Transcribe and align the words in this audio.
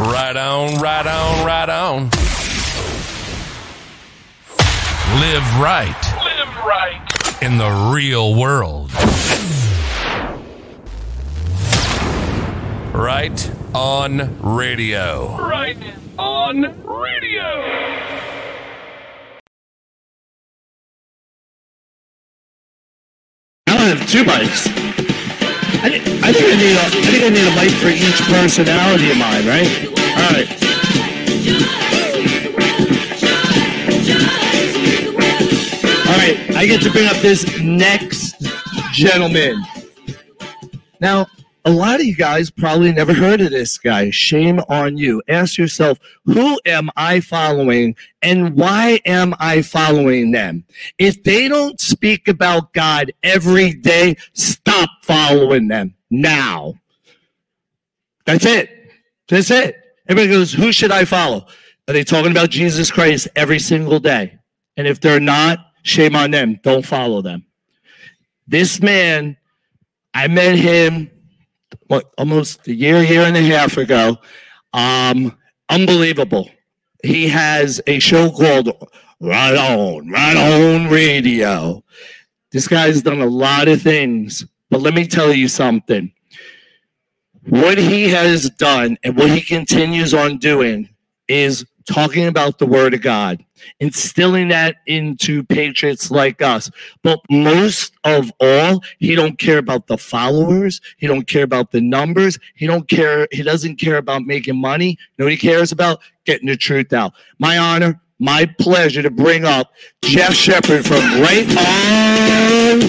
Right 0.00 0.34
on, 0.34 0.80
right 0.80 1.06
on, 1.06 1.44
right 1.46 1.68
on. 1.68 2.04
Live 5.20 5.60
right. 5.60 5.94
Live 6.24 6.56
right. 6.64 7.42
In 7.42 7.58
the 7.58 7.92
real 7.94 8.34
world. 8.34 8.90
Right 12.94 13.50
on 13.74 14.38
radio. 14.40 15.36
Right 15.36 15.76
on 16.18 16.62
radio. 16.82 17.42
I 23.66 23.72
have 23.72 24.08
two 24.08 24.24
bikes. 24.24 25.09
I 25.82 25.88
think 25.88 26.04
I 26.22 26.56
need 26.56 26.76
a 26.76 26.80
I 26.80 26.90
think 27.10 27.24
I 27.24 27.28
need 27.30 27.46
a 27.46 27.54
bike 27.56 27.72
for 27.80 27.88
each 27.88 28.20
personality 28.28 29.10
of 29.10 29.16
mine, 29.16 29.46
right? 29.46 29.66
All 30.16 30.30
right. 30.36 30.48
All 36.06 36.16
right, 36.18 36.56
I 36.56 36.66
get 36.66 36.82
to 36.82 36.90
bring 36.90 37.08
up 37.08 37.16
this 37.18 37.60
next 37.60 38.36
gentleman. 38.92 39.64
Now, 41.00 41.26
a 41.64 41.70
lot 41.70 42.00
of 42.00 42.06
you 42.06 42.14
guys 42.14 42.50
probably 42.50 42.92
never 42.92 43.12
heard 43.12 43.40
of 43.40 43.50
this 43.50 43.78
guy. 43.78 44.10
Shame 44.10 44.60
on 44.68 44.96
you. 44.96 45.22
Ask 45.28 45.58
yourself, 45.58 45.98
who 46.24 46.60
am 46.64 46.90
I 46.96 47.20
following 47.20 47.96
and 48.22 48.54
why 48.54 49.00
am 49.04 49.34
I 49.38 49.62
following 49.62 50.30
them? 50.30 50.64
If 50.98 51.22
they 51.22 51.48
don't 51.48 51.80
speak 51.80 52.28
about 52.28 52.72
God 52.72 53.12
every 53.22 53.74
day, 53.74 54.16
stop 54.32 54.90
following 55.02 55.68
them 55.68 55.94
now. 56.10 56.74
That's 58.24 58.46
it. 58.46 58.70
That's 59.28 59.50
it. 59.50 59.76
Everybody 60.08 60.32
goes, 60.32 60.52
who 60.52 60.72
should 60.72 60.92
I 60.92 61.04
follow? 61.04 61.46
Are 61.88 61.92
they 61.92 62.04
talking 62.04 62.30
about 62.30 62.50
Jesus 62.50 62.90
Christ 62.90 63.28
every 63.36 63.58
single 63.58 64.00
day? 64.00 64.38
And 64.76 64.86
if 64.86 65.00
they're 65.00 65.20
not, 65.20 65.58
shame 65.82 66.16
on 66.16 66.30
them. 66.30 66.58
Don't 66.62 66.86
follow 66.86 67.22
them. 67.22 67.44
This 68.46 68.80
man, 68.80 69.36
I 70.14 70.26
met 70.26 70.56
him 70.56 71.10
what 71.86 72.12
almost 72.18 72.66
a 72.68 72.74
year, 72.74 73.02
year 73.02 73.22
and 73.22 73.36
a 73.36 73.42
half 73.42 73.76
ago. 73.76 74.18
Um, 74.72 75.36
unbelievable. 75.68 76.50
He 77.02 77.28
has 77.28 77.80
a 77.86 77.98
show 77.98 78.30
called 78.30 78.68
Right 79.20 79.56
On, 79.56 80.08
Right 80.08 80.36
On 80.36 80.88
Radio. 80.88 81.84
This 82.52 82.68
guy's 82.68 83.02
done 83.02 83.20
a 83.20 83.26
lot 83.26 83.68
of 83.68 83.80
things, 83.80 84.44
but 84.70 84.80
let 84.80 84.94
me 84.94 85.06
tell 85.06 85.32
you 85.32 85.48
something. 85.48 86.12
What 87.48 87.78
he 87.78 88.08
has 88.10 88.50
done 88.50 88.98
and 89.02 89.16
what 89.16 89.30
he 89.30 89.40
continues 89.40 90.12
on 90.12 90.38
doing 90.38 90.88
is 91.28 91.64
talking 91.90 92.26
about 92.26 92.58
the 92.58 92.66
word 92.66 92.92
of 92.92 93.02
God, 93.02 93.44
instilling 93.80 94.48
that 94.48 94.76
into 94.86 95.42
patriots 95.44 96.10
like 96.10 96.42
us. 96.42 96.70
But 97.02 97.20
most 97.30 97.92
of 98.04 98.30
all, 98.40 98.82
he 98.98 99.14
don't 99.14 99.38
care 99.38 99.58
about 99.58 99.86
the 99.86 99.98
followers. 99.98 100.80
He 100.98 101.06
don't 101.06 101.26
care 101.26 101.44
about 101.44 101.72
the 101.72 101.80
numbers. 101.80 102.38
He 102.54 102.66
don't 102.66 102.88
care. 102.88 103.26
He 103.32 103.42
doesn't 103.42 103.76
care 103.76 103.96
about 103.96 104.22
making 104.22 104.60
money. 104.60 104.98
You 105.16 105.24
know 105.24 105.30
he 105.30 105.36
cares 105.36 105.72
about? 105.72 106.00
Getting 106.24 106.48
the 106.48 106.56
truth 106.56 106.92
out. 106.92 107.12
My 107.38 107.58
honor, 107.58 108.00
my 108.18 108.46
pleasure 108.58 109.02
to 109.02 109.10
bring 109.10 109.44
up 109.44 109.72
Jeff 110.02 110.34
Shepard 110.34 110.86
from 110.86 111.00
Right 111.20 111.48
On 111.48 112.80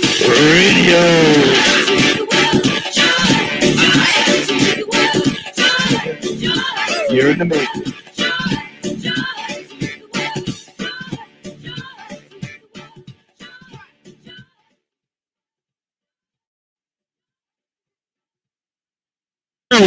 Radio. 0.52 1.02
You're 7.10 7.32
in 7.32 7.40
the 7.40 7.46
making. 7.46 7.91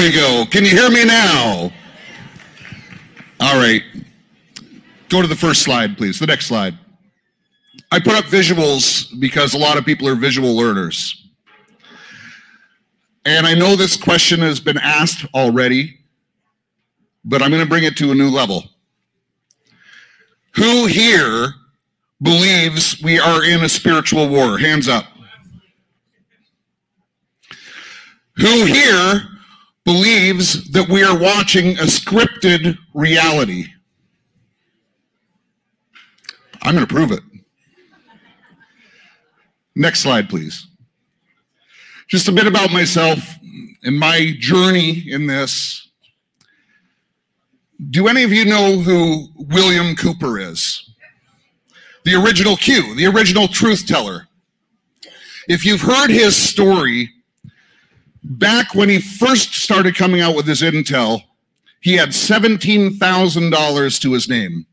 We 0.04 0.12
go. 0.12 0.44
Can 0.50 0.64
you 0.64 0.70
hear 0.70 0.90
me 0.90 1.02
now? 1.06 1.72
All 3.40 3.58
right. 3.58 3.82
Go 5.08 5.22
to 5.22 5.28
the 5.28 5.36
first 5.36 5.62
slide, 5.62 5.96
please. 5.96 6.18
The 6.18 6.26
next 6.26 6.46
slide. 6.46 6.78
I 7.90 8.00
put 8.00 8.12
up 8.12 8.26
visuals 8.26 9.18
because 9.18 9.54
a 9.54 9.58
lot 9.58 9.78
of 9.78 9.86
people 9.86 10.06
are 10.06 10.14
visual 10.14 10.54
learners. 10.54 11.30
And 13.24 13.46
I 13.46 13.54
know 13.54 13.76
this 13.76 13.96
question 13.96 14.40
has 14.40 14.60
been 14.60 14.76
asked 14.76 15.24
already, 15.32 16.00
but 17.24 17.40
I'm 17.40 17.50
going 17.50 17.62
to 17.62 17.68
bring 17.68 17.84
it 17.84 17.96
to 17.96 18.10
a 18.10 18.14
new 18.14 18.28
level. 18.28 18.64
Who 20.56 20.84
here 20.84 21.48
believes 22.20 23.00
we 23.02 23.18
are 23.18 23.42
in 23.42 23.64
a 23.64 23.70
spiritual 23.70 24.28
war? 24.28 24.58
Hands 24.58 24.86
up. 24.86 25.06
Who 28.36 28.66
here 28.66 29.30
believes 29.84 30.70
that 30.70 30.88
we 30.88 31.02
are 31.02 31.18
watching 31.18 31.78
a 31.78 31.82
scripted 31.82 32.76
reality. 32.94 33.66
I'm 36.62 36.74
going 36.74 36.86
to 36.86 36.92
prove 36.92 37.12
it. 37.12 37.20
Next 39.76 40.00
slide, 40.00 40.28
please. 40.30 40.66
Just 42.08 42.28
a 42.28 42.32
bit 42.32 42.46
about 42.46 42.72
myself 42.72 43.18
and 43.82 43.98
my 43.98 44.34
journey 44.38 45.04
in 45.06 45.26
this. 45.26 45.88
Do 47.90 48.08
any 48.08 48.22
of 48.22 48.32
you 48.32 48.44
know 48.44 48.78
who 48.78 49.28
William 49.36 49.94
Cooper 49.96 50.38
is? 50.38 50.90
The 52.04 52.14
original 52.14 52.56
Q, 52.56 52.94
the 52.94 53.06
original 53.06 53.48
truth 53.48 53.86
teller. 53.86 54.28
If 55.48 55.66
you've 55.66 55.80
heard 55.80 56.10
his 56.10 56.36
story, 56.36 57.10
back 58.24 58.74
when 58.74 58.88
he 58.88 59.00
first 59.00 59.54
started 59.54 59.94
coming 59.94 60.20
out 60.20 60.34
with 60.34 60.46
his 60.46 60.62
intel, 60.62 61.22
he 61.80 61.94
had 61.94 62.08
$17,000 62.08 64.00
to 64.00 64.12
his 64.12 64.28
name. 64.28 64.66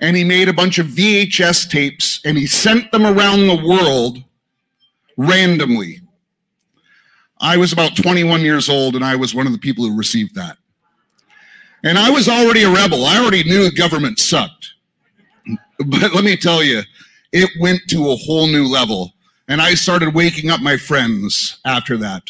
And 0.00 0.16
he 0.16 0.24
made 0.24 0.48
a 0.48 0.52
bunch 0.52 0.78
of 0.78 0.86
VHS 0.86 1.68
tapes 1.68 2.20
and 2.24 2.38
he 2.38 2.46
sent 2.46 2.90
them 2.92 3.04
around 3.04 3.46
the 3.46 3.66
world 3.66 4.22
randomly. 5.16 6.00
I 7.40 7.56
was 7.56 7.72
about 7.72 7.96
21 7.96 8.40
years 8.40 8.68
old 8.68 8.96
and 8.96 9.04
I 9.04 9.16
was 9.16 9.34
one 9.34 9.46
of 9.46 9.52
the 9.52 9.58
people 9.58 9.84
who 9.84 9.96
received 9.96 10.34
that. 10.36 10.56
And 11.84 11.98
I 11.98 12.10
was 12.10 12.28
already 12.28 12.62
a 12.62 12.70
rebel. 12.70 13.04
I 13.04 13.18
already 13.18 13.44
knew 13.44 13.64
the 13.64 13.76
government 13.76 14.18
sucked. 14.18 14.72
But 15.78 16.14
let 16.14 16.24
me 16.24 16.36
tell 16.36 16.62
you, 16.62 16.82
it 17.32 17.50
went 17.60 17.80
to 17.88 18.10
a 18.10 18.16
whole 18.16 18.46
new 18.46 18.66
level. 18.66 19.12
And 19.48 19.60
I 19.60 19.74
started 19.74 20.14
waking 20.14 20.50
up 20.50 20.60
my 20.60 20.76
friends 20.76 21.60
after 21.64 21.96
that. 21.98 22.22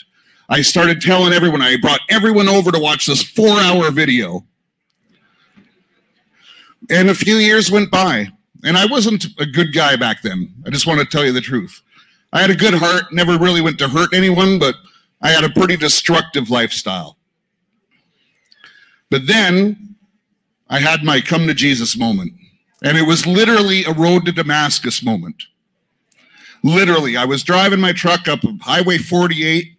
I 0.49 0.63
started 0.63 1.01
telling 1.01 1.33
everyone, 1.33 1.63
I 1.63 1.77
brought 1.77 2.01
everyone 2.11 2.49
over 2.49 2.71
to 2.71 2.79
watch 2.79 3.07
this 3.07 3.23
four 3.23 3.59
hour 3.61 3.91
video. 3.91 4.45
And 6.91 7.09
a 7.09 7.15
few 7.15 7.37
years 7.37 7.71
went 7.71 7.91
by, 7.91 8.29
and 8.63 8.77
I 8.77 8.85
wasn't 8.85 9.27
a 9.39 9.47
good 9.47 9.73
guy 9.73 9.97
back 9.97 10.21
then. 10.23 10.53
I 10.67 10.71
just 10.71 10.87
want 10.87 11.01
to 11.01 11.07
tell 11.07 11.25
you 11.25 11.33
the 11.33 11.41
truth. 11.41 11.83
I 12.33 12.41
had 12.41 12.51
a 12.51 12.57
good 12.57 12.75
heart, 12.75 13.13
never 13.13 13.39
really 13.39 13.63
went 13.63 13.79
to 13.79 13.89
hurt 13.89 14.13
anyone, 14.13 14.59
but 14.59 14.75
I 15.23 15.31
had 15.31 15.45
a 15.45 15.51
pretty 15.51 15.77
destructive 15.77 16.51
lifestyle. 16.51 17.17
But 19.09 19.27
then 19.27 19.97
I 20.69 20.81
had 20.81 21.05
my 21.05 21.21
come 21.21 21.47
to 21.47 21.55
Jesus 21.55 21.97
moment, 21.97 22.35
and 22.83 22.99
it 22.99 23.07
was 23.07 23.27
literally 23.27 23.85
a 23.85 23.93
road 23.93 24.27
to 24.27 24.33
Damascus 24.33 25.03
moment. 25.03 25.43
Literally, 26.63 27.17
I 27.17 27.25
was 27.25 27.43
driving 27.43 27.81
my 27.81 27.93
truck 27.93 28.29
up 28.29 28.41
Highway 28.61 28.99
48 28.99 29.74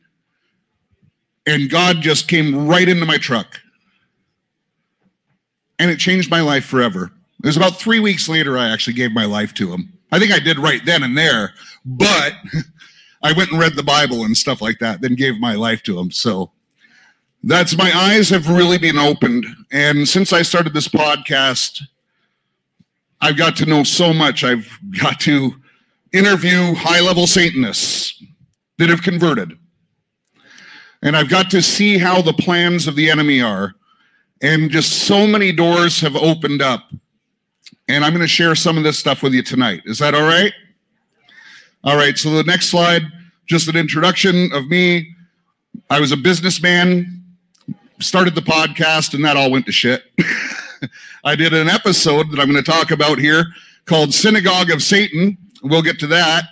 and 1.46 1.70
God 1.70 2.02
just 2.02 2.28
came 2.28 2.68
right 2.68 2.88
into 2.88 3.06
my 3.06 3.18
truck. 3.18 3.60
And 5.78 5.92
it 5.92 6.00
changed 6.00 6.32
my 6.32 6.42
life 6.42 6.66
forever. 6.66 7.12
It 7.44 7.48
was 7.48 7.58
about 7.58 7.78
three 7.78 8.00
weeks 8.00 8.28
later 8.28 8.58
I 8.58 8.70
actually 8.70 8.94
gave 8.94 9.12
my 9.12 9.26
life 9.26 9.54
to 9.56 9.72
him. 9.72 9.94
I 10.12 10.20
think 10.20 10.32
I 10.32 10.40
did 10.40 10.58
right 10.58 10.82
then 10.86 11.04
and 11.04 11.18
there, 11.18 11.54
but 11.84 12.34
I 13.24 13.34
went 13.34 13.52
and 13.52 13.60
read 13.60 13.76
the 13.76 13.84
Bible 13.84 14.24
and 14.24 14.36
stuff 14.36 14.62
like 14.62 14.80
that, 14.80 15.02
then 15.02 15.16
gave 15.16 15.40
my 15.40 15.56
life 15.56 15.84
to 15.84 16.00
him. 16.00 16.12
So 16.12 16.52
that's 17.44 17.78
my 17.78 17.92
eyes 17.96 18.30
have 18.30 18.50
really 18.50 18.78
been 18.78 18.98
opened. 18.98 19.46
And 19.72 20.08
since 20.08 20.32
I 20.32 20.42
started 20.42 20.74
this 20.74 20.88
podcast, 20.88 21.82
I've 23.22 23.38
got 23.38 23.56
to 23.58 23.66
know 23.66 23.84
so 23.84 24.14
much. 24.14 24.44
I've 24.44 24.68
got 25.02 25.20
to 25.22 25.56
interview 26.14 26.74
high 26.76 27.02
level 27.02 27.28
Satanists 27.28 28.24
that 28.78 28.90
have 28.90 29.02
converted 29.02 29.58
and 31.06 31.16
I've 31.16 31.30
got 31.30 31.52
to 31.52 31.62
see 31.62 32.00
how 32.00 32.22
the 32.22 32.34
plans 32.34 32.88
of 32.88 32.96
the 32.96 33.12
enemy 33.12 33.40
are. 33.40 33.76
And 34.42 34.72
just 34.72 35.04
so 35.04 35.26
many 35.26 35.52
doors 35.52 36.02
have 36.02 36.16
opened 36.16 36.62
up. 36.62 36.92
And 37.88 38.04
I'm 38.04 38.12
going 38.12 38.22
to 38.22 38.28
share 38.28 38.56
some 38.56 38.76
of 38.78 38.84
this 38.84 38.98
stuff 38.98 39.22
with 39.22 39.34
you 39.34 39.44
tonight. 39.44 39.84
Is 39.86 40.00
that 40.00 40.16
all 40.16 40.24
right? 40.24 40.52
All 41.84 41.96
right, 41.96 42.18
so 42.18 42.32
the 42.32 42.44
next 42.44 42.70
slide, 42.70 43.04
just 43.46 43.70
an 43.70 43.76
introduction 43.78 44.52
of 44.52 44.68
me. 44.68 45.16
I 45.92 46.00
was 46.00 46.12
a 46.12 46.18
businessman 46.18 47.24
started 48.00 48.36
the 48.36 48.42
podcast 48.42 49.14
and 49.14 49.24
that 49.24 49.38
all 49.38 49.52
went 49.52 49.66
to 49.68 49.72
shit. 49.72 50.04
I 51.24 51.36
did 51.36 51.54
an 51.54 51.70
episode 51.70 52.32
that 52.32 52.40
I'm 52.40 52.52
going 52.52 52.62
to 52.62 52.72
talk 52.72 52.92
about 52.92 53.20
here 53.20 53.46
called 53.86 54.14
Synagogue 54.14 54.72
of 54.72 54.82
Satan. 54.82 55.38
We'll 55.64 55.84
get 55.84 56.00
to 56.00 56.08
that. 56.08 56.46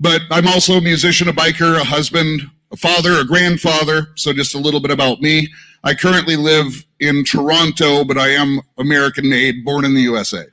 But 0.00 0.22
I'm 0.30 0.48
also 0.48 0.78
a 0.78 0.80
musician, 0.80 1.28
a 1.28 1.32
biker, 1.32 1.78
a 1.78 1.84
husband, 1.84 2.42
father, 2.76 3.20
a 3.20 3.24
grandfather. 3.24 4.08
So 4.16 4.32
just 4.32 4.54
a 4.54 4.58
little 4.58 4.80
bit 4.80 4.90
about 4.90 5.20
me. 5.20 5.48
I 5.84 5.94
currently 5.94 6.36
live 6.36 6.84
in 7.00 7.24
Toronto, 7.24 8.04
but 8.04 8.18
I 8.18 8.28
am 8.28 8.60
American 8.78 9.28
made, 9.28 9.64
born 9.64 9.84
in 9.84 9.94
the 9.94 10.02
USA. 10.02 10.44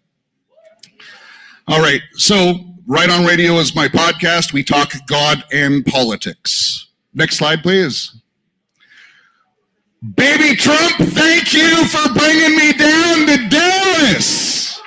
All 1.68 1.82
right. 1.82 2.02
So 2.14 2.74
Right 2.86 3.10
on 3.10 3.24
Radio 3.24 3.54
is 3.54 3.74
my 3.76 3.88
podcast. 3.88 4.52
We 4.52 4.62
talk 4.62 4.94
God 5.08 5.42
and 5.54 5.86
politics. 5.86 6.90
Next 7.14 7.38
slide, 7.38 7.64
please. 7.64 8.14
Baby 10.16 10.58
Trump, 10.58 10.92
thank 10.98 11.54
you 11.54 11.86
for 11.86 12.14
bringing 12.14 12.58
me 12.58 12.74
down 12.74 13.26
to 13.28 13.48
Dallas. 13.48 14.82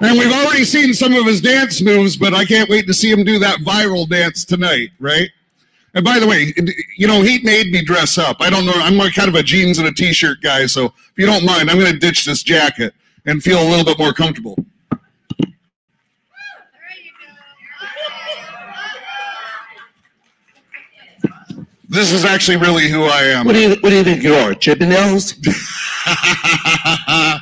And 0.00 0.18
we've 0.18 0.32
already 0.32 0.64
seen 0.64 0.94
some 0.94 1.12
of 1.12 1.26
his 1.26 1.42
dance 1.42 1.82
moves, 1.82 2.16
but 2.16 2.32
I 2.32 2.46
can't 2.46 2.70
wait 2.70 2.86
to 2.86 2.94
see 2.94 3.10
him 3.10 3.24
do 3.24 3.38
that 3.40 3.58
viral 3.58 4.08
dance 4.08 4.46
tonight, 4.46 4.88
right? 4.98 5.28
And 5.94 6.04
by 6.04 6.18
the 6.18 6.26
way, 6.26 6.52
you 6.96 7.06
know, 7.06 7.22
he 7.22 7.40
made 7.42 7.72
me 7.72 7.82
dress 7.82 8.18
up. 8.18 8.36
I 8.40 8.50
don't 8.50 8.66
know. 8.66 8.72
I'm 8.74 8.96
like 8.96 9.14
kind 9.14 9.28
of 9.28 9.34
a 9.34 9.42
jeans 9.42 9.78
and 9.78 9.88
a 9.88 9.92
t-shirt 9.92 10.42
guy, 10.42 10.66
so 10.66 10.86
if 10.86 11.12
you 11.16 11.26
don't 11.26 11.44
mind, 11.44 11.70
I'm 11.70 11.78
going 11.78 11.92
to 11.92 11.98
ditch 11.98 12.24
this 12.24 12.42
jacket 12.42 12.94
and 13.26 13.42
feel 13.42 13.60
a 13.60 13.68
little 13.68 13.84
bit 13.84 13.98
more 13.98 14.12
comfortable. 14.12 14.56
This 21.90 22.12
is 22.12 22.26
actually 22.26 22.58
really 22.58 22.86
who 22.88 23.04
I 23.04 23.22
am. 23.22 23.46
What 23.46 23.54
do 23.54 23.60
you 23.60 23.70
What 23.70 23.88
do 23.88 23.96
you 23.96 24.04
think 24.04 24.22
you 24.22 24.34
are, 24.34 24.52
Chippendales? 24.52 25.38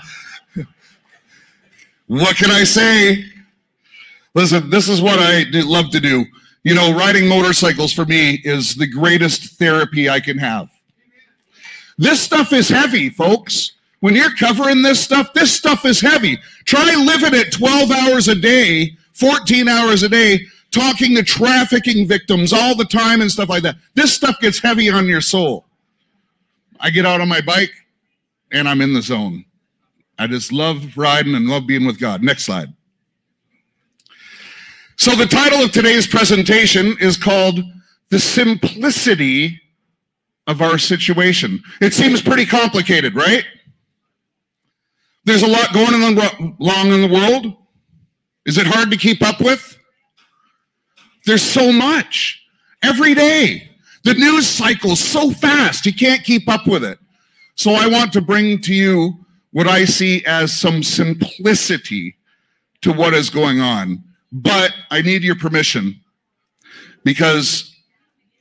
what 2.06 2.36
can 2.36 2.52
I 2.52 2.62
say? 2.62 3.24
Listen, 4.34 4.70
this 4.70 4.88
is 4.88 5.02
what 5.02 5.18
I 5.18 5.46
love 5.52 5.90
to 5.90 5.98
do. 5.98 6.24
You 6.66 6.74
know, 6.74 6.92
riding 6.92 7.28
motorcycles 7.28 7.92
for 7.92 8.04
me 8.06 8.40
is 8.42 8.74
the 8.74 8.88
greatest 8.88 9.56
therapy 9.56 10.10
I 10.10 10.18
can 10.18 10.36
have. 10.36 10.68
This 11.96 12.20
stuff 12.20 12.52
is 12.52 12.68
heavy, 12.68 13.08
folks. 13.08 13.74
When 14.00 14.16
you're 14.16 14.34
covering 14.34 14.82
this 14.82 14.98
stuff, 14.98 15.32
this 15.32 15.56
stuff 15.56 15.84
is 15.84 16.00
heavy. 16.00 16.40
Try 16.64 16.92
living 16.96 17.38
it 17.38 17.52
12 17.52 17.92
hours 17.92 18.26
a 18.26 18.34
day, 18.34 18.96
14 19.12 19.68
hours 19.68 20.02
a 20.02 20.08
day 20.08 20.40
talking 20.72 21.14
to 21.14 21.22
trafficking 21.22 22.04
victims 22.08 22.52
all 22.52 22.74
the 22.74 22.84
time 22.84 23.20
and 23.20 23.30
stuff 23.30 23.48
like 23.48 23.62
that. 23.62 23.76
This 23.94 24.12
stuff 24.12 24.34
gets 24.40 24.58
heavy 24.58 24.90
on 24.90 25.06
your 25.06 25.20
soul. 25.20 25.66
I 26.80 26.90
get 26.90 27.06
out 27.06 27.20
on 27.20 27.28
my 27.28 27.42
bike 27.42 27.72
and 28.50 28.68
I'm 28.68 28.80
in 28.80 28.92
the 28.92 29.02
zone. 29.02 29.44
I 30.18 30.26
just 30.26 30.52
love 30.52 30.96
riding 30.96 31.36
and 31.36 31.46
love 31.46 31.68
being 31.68 31.86
with 31.86 32.00
God. 32.00 32.24
Next 32.24 32.42
slide. 32.42 32.74
So, 34.98 35.14
the 35.14 35.26
title 35.26 35.60
of 35.60 35.72
today's 35.72 36.06
presentation 36.06 36.96
is 37.00 37.18
called 37.18 37.60
The 38.08 38.18
Simplicity 38.18 39.60
of 40.46 40.62
Our 40.62 40.78
Situation. 40.78 41.62
It 41.80 41.92
seems 41.92 42.22
pretty 42.22 42.46
complicated, 42.46 43.14
right? 43.14 43.44
There's 45.24 45.42
a 45.42 45.48
lot 45.48 45.74
going 45.74 45.94
on 45.94 46.56
long 46.58 46.92
in 46.92 47.02
the 47.02 47.12
world. 47.12 47.56
Is 48.46 48.56
it 48.56 48.66
hard 48.66 48.90
to 48.90 48.96
keep 48.96 49.22
up 49.22 49.40
with? 49.40 49.76
There's 51.26 51.42
so 51.42 51.72
much 51.72 52.42
every 52.82 53.14
day. 53.14 53.70
The 54.04 54.14
news 54.14 54.46
cycles 54.46 55.00
so 55.00 55.30
fast, 55.30 55.84
you 55.84 55.92
can't 55.92 56.22
keep 56.24 56.48
up 56.48 56.66
with 56.66 56.84
it. 56.84 56.98
So 57.56 57.72
I 57.72 57.86
want 57.88 58.12
to 58.14 58.20
bring 58.20 58.60
to 58.62 58.72
you 58.72 59.18
what 59.50 59.66
I 59.66 59.84
see 59.84 60.24
as 60.26 60.58
some 60.58 60.82
simplicity 60.82 62.16
to 62.82 62.92
what 62.92 63.14
is 63.14 63.28
going 63.28 63.60
on. 63.60 64.04
But 64.36 64.74
I 64.90 65.00
need 65.00 65.22
your 65.22 65.34
permission 65.34 65.98
because 67.04 67.74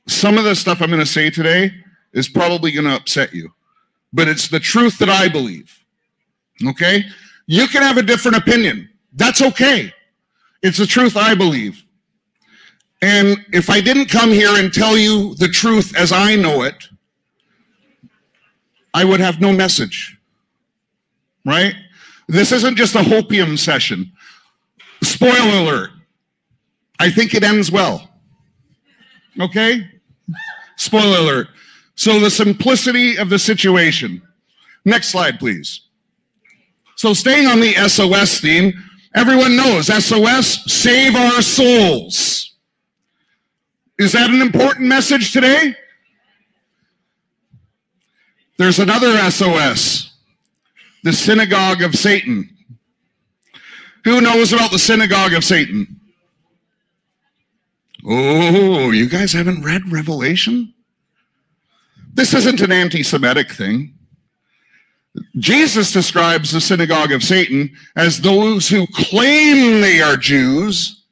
some 0.07 0.37
of 0.37 0.43
the 0.43 0.53
stuff 0.53 0.81
I'm 0.81 0.89
going 0.89 0.99
to 0.99 1.05
say 1.05 1.29
today 1.29 1.71
is 2.11 2.27
probably 2.27 2.73
going 2.73 2.83
to 2.83 2.95
upset 2.95 3.33
you. 3.33 3.53
But 4.11 4.27
it's 4.27 4.49
the 4.49 4.59
truth 4.59 4.97
that 4.97 5.09
I 5.09 5.29
believe. 5.29 5.73
Okay? 6.67 7.05
You 7.47 7.67
can 7.67 7.81
have 7.81 7.95
a 7.95 8.01
different 8.01 8.35
opinion. 8.35 8.89
That's 9.13 9.41
okay. 9.41 9.93
It's 10.61 10.79
the 10.79 10.85
truth 10.85 11.15
I 11.15 11.33
believe. 11.33 11.81
And 13.01 13.37
if 13.53 13.69
I 13.69 13.79
didn't 13.79 14.07
come 14.07 14.31
here 14.31 14.59
and 14.59 14.73
tell 14.73 14.97
you 14.97 15.35
the 15.35 15.47
truth 15.47 15.95
as 15.95 16.11
I 16.11 16.35
know 16.35 16.63
it, 16.63 16.89
I 18.93 19.05
would 19.05 19.21
have 19.21 19.39
no 19.39 19.53
message. 19.53 20.17
Right? 21.45 21.73
This 22.27 22.51
isn't 22.51 22.75
just 22.75 22.95
a 22.95 22.99
hopium 22.99 23.57
session. 23.57 24.11
Spoiler 25.03 25.59
alert. 25.59 25.89
I 26.99 27.09
think 27.09 27.33
it 27.33 27.43
ends 27.43 27.71
well. 27.71 28.09
Okay? 29.39 29.89
Spoiler 30.77 31.19
alert. 31.19 31.47
So, 31.95 32.19
the 32.19 32.29
simplicity 32.29 33.17
of 33.17 33.29
the 33.29 33.39
situation. 33.39 34.21
Next 34.83 35.09
slide, 35.09 35.39
please. 35.39 35.81
So, 36.95 37.13
staying 37.13 37.47
on 37.47 37.59
the 37.59 37.73
SOS 37.73 38.41
theme, 38.41 38.73
everyone 39.15 39.55
knows 39.55 39.87
SOS, 39.87 40.71
save 40.71 41.15
our 41.15 41.41
souls. 41.41 42.53
Is 43.97 44.11
that 44.11 44.29
an 44.29 44.41
important 44.41 44.87
message 44.87 45.31
today? 45.31 45.75
There's 48.57 48.79
another 48.79 49.17
SOS 49.31 50.11
the 51.05 51.13
synagogue 51.13 51.83
of 51.83 51.93
Satan. 51.93 52.49
Who 54.05 54.21
knows 54.21 54.53
about 54.53 54.71
the 54.71 54.79
synagogue 54.79 55.33
of 55.33 55.43
Satan? 55.43 55.99
Oh, 58.07 58.91
you 58.91 59.09
guys 59.09 59.33
haven't 59.33 59.63
read 59.63 59.91
Revelation? 59.91 60.71
This 62.13 62.35
isn't 62.35 62.61
an 62.61 62.71
anti 62.71 63.01
Semitic 63.01 63.51
thing. 63.51 63.95
Jesus 65.39 65.91
describes 65.91 66.51
the 66.51 66.61
synagogue 66.61 67.11
of 67.11 67.23
Satan 67.23 67.75
as 67.95 68.21
those 68.21 68.69
who 68.69 68.85
claim 68.87 69.81
they 69.81 70.01
are 70.01 70.17
Jews, 70.17 71.03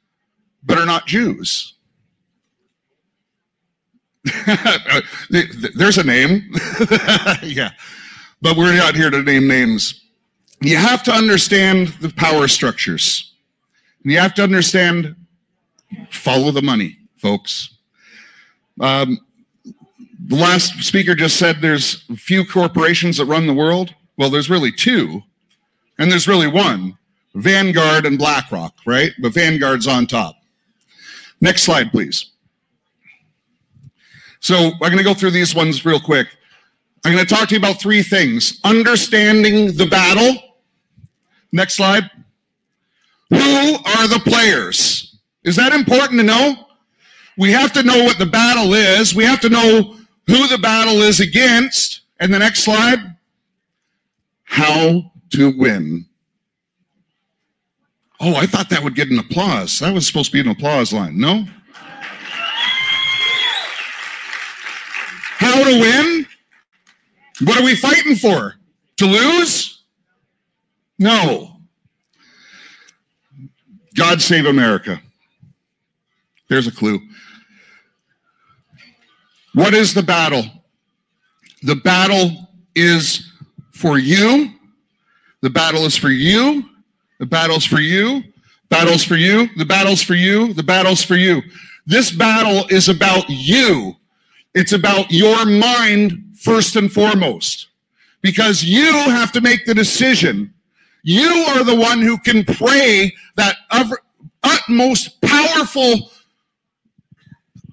but 0.62 0.78
are 0.78 0.86
not 0.86 1.06
Jews. 1.06 1.74
There's 5.74 5.98
a 5.98 6.04
name. 6.04 6.48
yeah. 7.42 7.72
But 8.40 8.56
we're 8.56 8.76
not 8.76 8.94
here 8.94 9.10
to 9.10 9.22
name 9.22 9.48
names. 9.48 10.03
You 10.64 10.78
have 10.78 11.02
to 11.02 11.12
understand 11.12 11.88
the 12.00 12.08
power 12.08 12.48
structures. 12.48 13.34
You 14.02 14.18
have 14.18 14.32
to 14.34 14.42
understand, 14.42 15.14
follow 16.08 16.50
the 16.52 16.62
money, 16.62 16.96
folks. 17.16 17.76
Um, 18.80 19.20
the 20.26 20.36
last 20.36 20.82
speaker 20.82 21.14
just 21.14 21.36
said 21.36 21.60
there's 21.60 22.04
few 22.16 22.46
corporations 22.46 23.18
that 23.18 23.26
run 23.26 23.46
the 23.46 23.52
world. 23.52 23.94
Well, 24.16 24.30
there's 24.30 24.48
really 24.48 24.72
two, 24.72 25.22
and 25.98 26.10
there's 26.10 26.26
really 26.26 26.48
one 26.48 26.96
Vanguard 27.34 28.06
and 28.06 28.18
BlackRock, 28.18 28.74
right? 28.86 29.12
But 29.20 29.34
Vanguard's 29.34 29.86
on 29.86 30.06
top. 30.06 30.36
Next 31.42 31.64
slide, 31.64 31.90
please. 31.90 32.30
So 34.40 34.56
I'm 34.56 34.78
going 34.78 34.96
to 34.96 35.04
go 35.04 35.12
through 35.12 35.32
these 35.32 35.54
ones 35.54 35.84
real 35.84 36.00
quick. 36.00 36.28
I'm 37.04 37.12
going 37.12 37.26
to 37.26 37.34
talk 37.34 37.48
to 37.48 37.54
you 37.54 37.58
about 37.58 37.80
three 37.80 38.02
things 38.02 38.60
understanding 38.64 39.76
the 39.76 39.86
battle. 39.86 40.40
Next 41.54 41.76
slide. 41.76 42.10
Who 43.30 43.36
are 43.36 44.08
the 44.08 44.20
players? 44.24 45.18
Is 45.44 45.54
that 45.54 45.72
important 45.72 46.18
to 46.18 46.26
know? 46.26 46.66
We 47.38 47.52
have 47.52 47.72
to 47.74 47.84
know 47.84 48.02
what 48.02 48.18
the 48.18 48.26
battle 48.26 48.74
is. 48.74 49.14
We 49.14 49.24
have 49.24 49.40
to 49.40 49.48
know 49.48 49.96
who 50.26 50.48
the 50.48 50.58
battle 50.58 51.00
is 51.02 51.20
against. 51.20 52.00
And 52.18 52.34
the 52.34 52.40
next 52.40 52.64
slide. 52.64 53.16
How 54.42 55.12
to 55.30 55.56
win. 55.56 56.06
Oh, 58.18 58.34
I 58.34 58.46
thought 58.46 58.68
that 58.70 58.82
would 58.82 58.96
get 58.96 59.10
an 59.10 59.20
applause. 59.20 59.78
That 59.78 59.94
was 59.94 60.08
supposed 60.08 60.32
to 60.32 60.32
be 60.32 60.40
an 60.40 60.48
applause 60.48 60.92
line. 60.92 61.16
No? 61.16 61.46
How 65.38 65.62
to 65.62 65.80
win? 65.80 66.26
What 67.44 67.60
are 67.60 67.64
we 67.64 67.76
fighting 67.76 68.16
for? 68.16 68.56
To 68.96 69.06
lose? 69.06 69.73
No. 70.98 71.56
God 73.94 74.20
save 74.22 74.46
America. 74.46 75.00
There's 76.48 76.66
a 76.66 76.72
clue. 76.72 77.00
What 79.54 79.74
is 79.74 79.94
the 79.94 80.02
battle? 80.02 80.44
The 81.62 81.76
battle 81.76 82.48
is 82.74 83.32
for 83.72 83.98
you. 83.98 84.52
The 85.42 85.50
battle 85.50 85.84
is 85.84 85.96
for 85.96 86.10
you. 86.10 86.64
The 87.18 87.26
battle's 87.26 87.64
for 87.64 87.80
you. 87.80 88.22
Battle's 88.68 89.04
for 89.04 89.16
you. 89.16 89.48
The 89.56 89.64
battle's 89.64 90.02
for 90.02 90.14
you. 90.14 90.52
The 90.54 90.62
battle's 90.62 91.02
for 91.02 91.16
you. 91.16 91.42
This 91.86 92.10
battle 92.10 92.66
is 92.68 92.88
about 92.88 93.28
you. 93.28 93.96
It's 94.54 94.72
about 94.72 95.10
your 95.10 95.44
mind 95.44 96.36
first 96.40 96.76
and 96.76 96.90
foremost 96.90 97.68
because 98.22 98.64
you 98.64 98.92
have 98.92 99.32
to 99.32 99.40
make 99.40 99.66
the 99.66 99.74
decision. 99.74 100.53
You 101.04 101.44
are 101.50 101.62
the 101.62 101.76
one 101.76 102.00
who 102.00 102.18
can 102.18 102.44
pray 102.44 103.12
that 103.36 103.56
utmost 104.42 105.20
powerful 105.20 106.10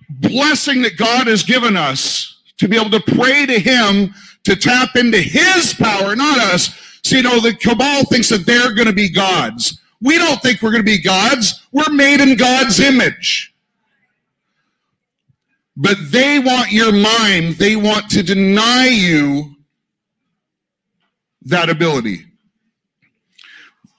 blessing 0.09 0.81
that 0.81 0.97
God 0.97 1.27
has 1.27 1.41
given 1.41 1.77
us 1.77 2.41
to 2.57 2.67
be 2.67 2.75
able 2.75 2.91
to 2.91 3.13
pray 3.15 3.45
to 3.45 3.57
Him 3.57 4.13
to 4.43 4.55
tap 4.55 4.95
into 4.95 5.19
His 5.19 5.73
power, 5.73 6.15
not 6.15 6.39
us. 6.39 6.77
So, 7.03 7.15
you 7.15 7.23
know, 7.23 7.39
the 7.39 7.53
cabal 7.53 8.03
thinks 8.03 8.29
that 8.29 8.45
they're 8.45 8.73
going 8.73 8.87
to 8.87 8.93
be 8.93 9.09
gods. 9.09 9.79
We 10.01 10.17
don't 10.17 10.41
think 10.41 10.61
we're 10.61 10.71
going 10.71 10.83
to 10.83 10.91
be 10.91 11.01
gods. 11.01 11.65
We're 11.71 11.93
made 11.93 12.19
in 12.19 12.35
God's 12.35 12.81
image. 12.81 13.53
But 15.77 15.97
they 16.11 16.37
want 16.37 16.71
your 16.71 16.91
mind, 16.91 17.55
they 17.55 17.77
want 17.77 18.09
to 18.11 18.23
deny 18.23 18.87
you 18.87 19.55
that 21.43 21.69
ability. 21.69 22.25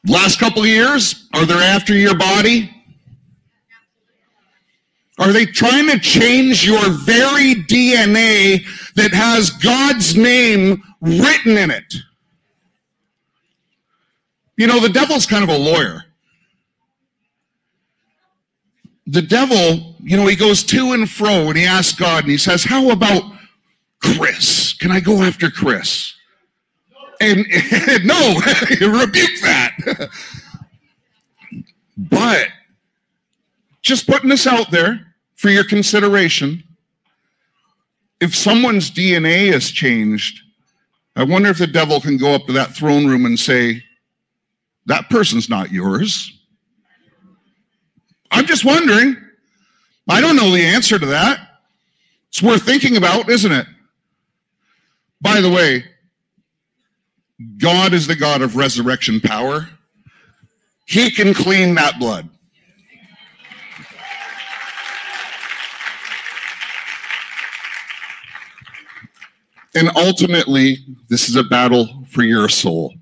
Last 0.07 0.41
couple 0.41 0.67
years, 0.67 1.29
are 1.33 1.47
they 1.47 1.55
after 1.55 1.95
your 1.95 2.17
body? 2.17 2.71
Are 5.19 5.33
they 5.33 5.47
trying 5.47 5.89
to 5.89 5.99
change 6.01 6.67
your 6.67 6.89
very 6.91 7.55
DNA 7.55 8.65
that 8.95 9.13
has 9.13 9.51
God's 9.51 10.17
name 10.17 10.83
written 11.01 11.57
in 11.57 11.71
it? 11.71 11.95
You 14.57 14.67
know, 14.67 14.81
the 14.81 14.89
devil's 14.89 15.27
kind 15.27 15.45
of 15.45 15.51
a 15.51 15.57
lawyer. 15.57 16.05
The 19.07 19.23
devil, 19.23 19.97
you 20.03 20.17
know, 20.17 20.27
he 20.27 20.37
goes 20.37 20.65
to 20.65 20.93
and 20.93 21.09
fro 21.09 21.49
and 21.49 21.57
he 21.57 21.65
asks 21.65 21.99
God 21.99 22.25
and 22.25 22.31
he 22.31 22.39
says, 22.39 22.65
How 22.65 22.91
about 22.91 23.23
Chris? 24.01 24.73
Can 24.73 24.91
I 24.91 25.01
go 25.01 25.23
after 25.23 25.51
Chris? 25.51 26.15
And, 27.23 27.47
and 27.89 28.05
no, 28.05 28.35
rebuke 29.01 29.41
that. 29.43 30.11
but 31.97 32.49
just 33.83 34.09
putting 34.09 34.29
this 34.29 34.47
out 34.47 34.71
there 34.71 35.15
for 35.37 35.51
your 35.51 35.65
consideration. 35.65 36.65
If 38.21 38.35
someone's 38.35 38.91
DNA 38.91 39.53
is 39.53 39.71
changed, 39.71 40.41
I 41.15 41.25
wonder 41.25 41.49
if 41.49 41.59
the 41.59 41.67
devil 41.67 42.01
can 42.01 42.17
go 42.17 42.33
up 42.35 42.47
to 42.47 42.53
that 42.55 42.75
throne 42.75 43.07
room 43.07 43.25
and 43.25 43.39
say, 43.39 43.85
That 44.87 45.09
person's 45.09 45.49
not 45.49 45.71
yours. 45.71 46.33
I'm 48.31 48.47
just 48.47 48.65
wondering. 48.65 49.17
I 50.09 50.21
don't 50.21 50.37
know 50.37 50.51
the 50.51 50.65
answer 50.65 50.99
to 50.99 51.07
that. 51.07 51.39
It's 52.29 52.43
worth 52.43 52.65
thinking 52.65 52.97
about, 52.97 53.29
isn't 53.29 53.53
it? 53.53 53.67
By 55.21 55.41
the 55.41 55.51
way, 55.51 55.85
God 57.59 57.93
is 57.93 58.07
the 58.07 58.17
God 58.17 58.43
of 58.43 58.57
resurrection 58.57 59.21
power. 59.21 59.69
He 60.85 61.11
can 61.11 61.33
clean 61.35 61.75
that 61.77 61.99
blood. 61.99 62.29
And 69.75 69.91
ultimately, 69.97 70.79
this 71.09 71.29
is 71.29 71.37
a 71.37 71.45
battle 71.45 72.05
for 72.11 72.23
your 72.23 72.49
soul. 72.49 72.95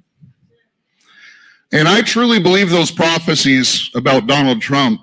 And 1.73 1.89
I 1.89 2.03
truly 2.03 2.41
believe 2.41 2.71
those 2.71 2.91
prophecies 2.91 3.91
about 3.95 4.27
Donald 4.27 4.61
Trump, 4.61 5.01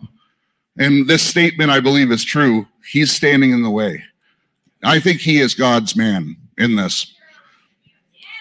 and 0.78 1.08
this 1.08 1.24
statement 1.24 1.72
I 1.72 1.80
believe 1.80 2.12
is 2.12 2.24
true. 2.24 2.68
He's 2.90 3.12
standing 3.12 3.52
in 3.52 3.64
the 3.64 3.70
way. 3.70 4.04
I 4.84 5.00
think 5.00 5.22
he 5.22 5.40
is 5.40 5.54
God's 5.54 5.96
man 5.96 6.38
in 6.58 6.76
this. 6.76 7.14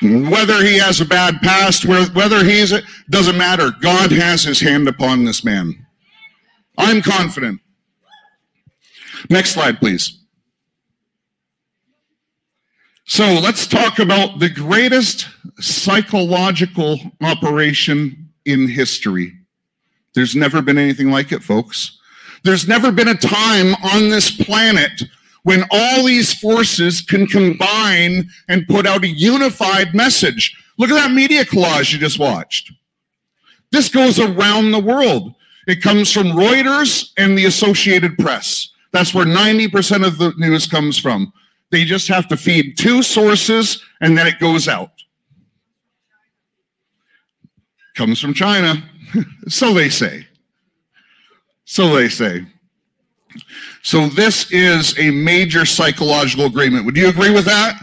Whether 0.03 0.63
he 0.63 0.79
has 0.79 1.01
a 1.01 1.07
bad 1.07 1.41
past, 1.43 1.87
whether 1.87 2.45
he's, 2.45 2.73
it, 2.73 2.85
doesn't 3.09 3.39
matter. 3.39 3.71
God 3.81 4.13
has 4.13 4.43
his 4.43 4.61
hand 4.61 4.89
upon 4.89 5.25
this 5.25 5.45
man. 5.45 5.87
I'm 6.77 7.01
confident. 7.01 7.61
Next 9.31 9.53
slide, 9.53 9.79
please. 9.79 10.19
So 13.07 13.25
let's 13.35 13.67
talk 13.67 13.99
about 13.99 14.41
the 14.41 14.51
greatest 14.51 15.29
psychological 15.61 16.99
operation 17.23 18.31
in 18.45 18.69
history. 18.69 19.33
There's 20.15 20.37
never 20.37 20.61
been 20.61 20.77
anything 20.77 21.11
like 21.11 21.33
it, 21.33 21.43
folks. 21.43 21.99
There's 22.43 22.69
never 22.69 22.93
been 22.93 23.09
a 23.09 23.15
time 23.15 23.75
on 23.77 24.11
this 24.11 24.31
planet 24.31 25.03
when 25.47 25.63
all 25.71 26.05
these 26.05 26.35
forces 26.35 27.01
can 27.01 27.25
combine 27.25 28.29
and 28.49 28.67
put 28.67 28.85
out 28.85 29.05
a 29.05 29.09
unified 29.09 29.95
message. 29.95 30.61
Look 30.77 30.91
at 30.91 30.95
that 30.95 31.13
media 31.13 31.45
collage 31.45 31.93
you 31.93 32.01
just 32.01 32.19
watched. 32.19 32.73
This 33.71 33.89
goes 33.89 34.19
around 34.19 34.73
the 34.73 34.81
world. 34.81 35.37
It 35.69 35.83
comes 35.83 36.11
from 36.11 36.33
Reuters 36.33 37.13
and 37.17 37.39
the 37.39 37.45
Associated 37.45 38.19
Press. 38.19 38.71
That's 38.91 39.15
where 39.15 39.25
90% 39.25 40.05
of 40.05 40.19
the 40.19 40.35
news 40.37 40.67
comes 40.67 40.99
from. 40.99 41.33
They 41.71 41.85
just 41.85 42.09
have 42.09 42.27
to 42.27 42.37
feed 42.37 42.77
two 42.77 43.05
sources 43.05 43.81
and 44.01 44.19
then 44.19 44.27
it 44.27 44.41
goes 44.41 44.67
out. 44.67 44.91
Comes 47.95 48.19
from 48.19 48.35
China. 48.35 48.83
so 49.47 49.73
they 49.73 49.91
say. 49.91 50.27
So 51.67 51.95
they 51.95 52.09
say. 52.09 52.47
So 53.87 54.09
this 54.09 54.51
is 54.51 54.99
a 54.99 55.13
major 55.13 55.65
psychological 55.65 56.47
agreement. 56.47 56.87
Would 56.87 56.97
you 56.97 57.09
agree 57.09 57.31
with 57.31 57.45
that? 57.45 57.81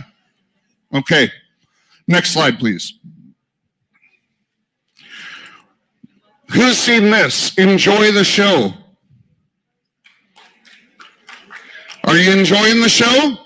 Okay. 0.94 1.32
Next 2.10 2.32
slide, 2.32 2.60
please. 2.60 2.96
Who's 6.50 6.78
seen 6.78 7.04
this? 7.04 7.58
Enjoy 7.58 8.12
the 8.12 8.26
show. 8.26 8.74
Are 12.04 12.18
you 12.18 12.34
enjoying 12.34 12.82
the 12.82 12.90
show? 12.90 13.38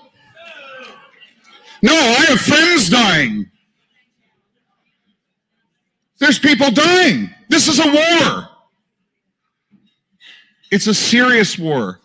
No, 1.80 1.94
I 1.94 2.24
have 2.26 2.40
friends 2.40 2.90
dying. 2.90 3.48
There's 6.18 6.40
people 6.40 6.72
dying. 6.72 7.30
This 7.48 7.68
is 7.68 7.78
a 7.78 7.86
war. 7.86 8.48
It's 10.72 10.88
a 10.88 10.94
serious 10.94 11.56
war. 11.56 12.00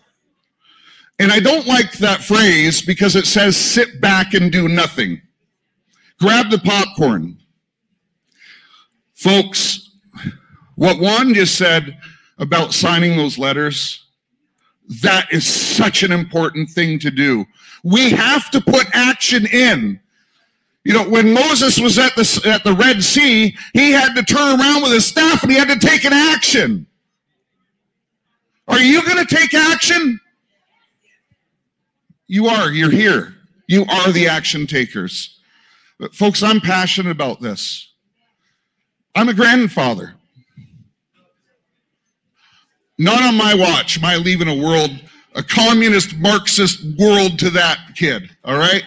And 1.20 1.32
I 1.32 1.39
don't 1.39 1.67
like 1.67 1.93
that 1.93 2.22
phrase 2.22 2.82
because 2.82 3.15
it 3.15 3.25
says 3.25 3.55
sit 3.55 4.01
back 4.01 4.34
and 4.34 4.51
do 4.51 4.67
nothing. 4.67 5.22
Grab 6.20 6.50
the 6.50 6.60
popcorn. 6.60 7.38
Folks, 9.13 9.91
what 10.75 11.00
Juan 11.00 11.34
just 11.34 11.55
said 11.55 11.98
about 12.39 12.74
signing 12.74 13.15
those 13.15 13.38
letters, 13.38 14.05
that 15.01 15.32
is 15.32 15.46
such 15.46 16.03
an 16.03 16.12
important 16.12 16.70
thing 16.70 17.00
to 17.00 17.12
do. 17.12 17.46
We 17.84 18.10
have 18.12 18.50
to 18.51 18.62
put 18.62 18.88
action 18.93 19.46
in. 19.46 20.00
You 20.84 20.93
know, 20.93 21.08
when 21.08 21.34
Moses 21.34 21.79
was 21.79 21.98
at 21.98 22.15
the, 22.15 22.41
at 22.46 22.63
the 22.63 22.74
Red 22.74 23.01
Sea, 23.03 23.55
he 23.74 23.91
had 23.91 24.15
to 24.15 24.24
turn 24.24 24.60
around 24.60 24.84
with 24.84 24.91
his 24.91 25.05
staff 25.05 25.43
and 25.43 25.51
he 25.51 25.58
had 25.58 25.70
to 25.70 25.79
take 25.79 26.03
an 26.03 26.12
action. 26.12 26.86
Are 28.67 28.82
you 28.82 29.05
going 29.05 29.25
to 29.25 29.36
take 29.36 29.53
action? 29.53 30.20
You 32.33 32.47
are. 32.47 32.71
You're 32.71 32.89
here. 32.89 33.35
You 33.67 33.85
are 33.87 34.11
the 34.11 34.27
action 34.27 34.65
takers. 34.65 35.39
But 35.99 36.15
folks, 36.15 36.41
I'm 36.41 36.59
passionate 36.59 37.11
about 37.11 37.41
this. 37.41 37.93
I'm 39.13 39.29
a 39.29 39.35
grandfather. 39.35 40.15
Not 42.97 43.21
on 43.21 43.37
my 43.37 43.53
watch 43.53 43.99
am 43.99 44.05
I 44.05 44.15
leaving 44.15 44.47
a 44.47 44.55
world 44.55 44.89
a 45.35 45.43
communist 45.43 46.17
Marxist 46.17 46.83
world 46.97 47.37
to 47.37 47.51
that 47.51 47.77
kid, 47.95 48.27
all 48.43 48.57
right? 48.57 48.83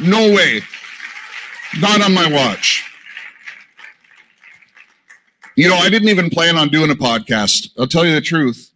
No 0.00 0.34
way. 0.34 0.60
Not 1.78 2.02
on 2.02 2.12
my 2.12 2.28
watch. 2.28 2.84
You 5.54 5.68
know, 5.68 5.76
I 5.76 5.88
didn't 5.88 6.08
even 6.08 6.30
plan 6.30 6.56
on 6.56 6.68
doing 6.68 6.90
a 6.90 6.96
podcast. 6.96 7.68
I'll 7.78 7.86
tell 7.86 8.04
you 8.04 8.14
the 8.14 8.20
truth. 8.20 8.72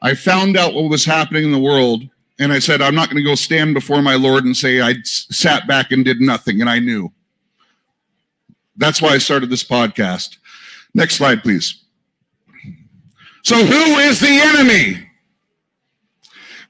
I 0.00 0.14
found 0.14 0.56
out 0.56 0.74
what 0.74 0.88
was 0.88 1.04
happening 1.04 1.42
in 1.42 1.50
the 1.50 1.58
world, 1.58 2.08
and 2.38 2.52
I 2.52 2.58
said, 2.58 2.82
I'm 2.82 2.94
not 2.94 3.08
going 3.08 3.22
to 3.22 3.28
go 3.28 3.34
stand 3.34 3.74
before 3.74 4.02
my 4.02 4.14
Lord 4.14 4.44
and 4.44 4.56
say 4.56 4.80
I 4.80 4.94
sat 5.04 5.66
back 5.66 5.90
and 5.90 6.04
did 6.04 6.20
nothing, 6.20 6.60
and 6.60 6.68
I 6.68 6.78
knew. 6.78 7.12
That's 8.76 9.00
why 9.00 9.10
I 9.10 9.18
started 9.18 9.48
this 9.48 9.64
podcast. 9.64 10.36
Next 10.94 11.16
slide, 11.16 11.42
please. 11.42 11.82
So, 13.42 13.56
who 13.64 13.98
is 13.98 14.20
the 14.20 14.28
enemy? 14.28 15.08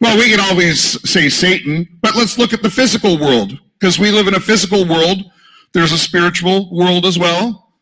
Well, 0.01 0.19
we 0.19 0.29
can 0.31 0.41
always 0.41 0.81
say 1.11 1.29
Satan, 1.29 1.89
but 2.03 2.15
let's 2.15 2.39
look 2.39 2.53
at 2.53 2.63
the 2.63 2.71
physical 2.71 3.19
world 3.19 3.59
because 3.79 3.99
we 3.99 4.11
live 4.11 4.29
in 4.29 4.35
a 4.35 4.41
physical 4.41 4.87
world. 4.87 5.19
There's 5.73 5.93
a 5.93 5.99
spiritual 5.99 6.71
world 6.71 7.07
as 7.07 7.19
well. 7.19 7.73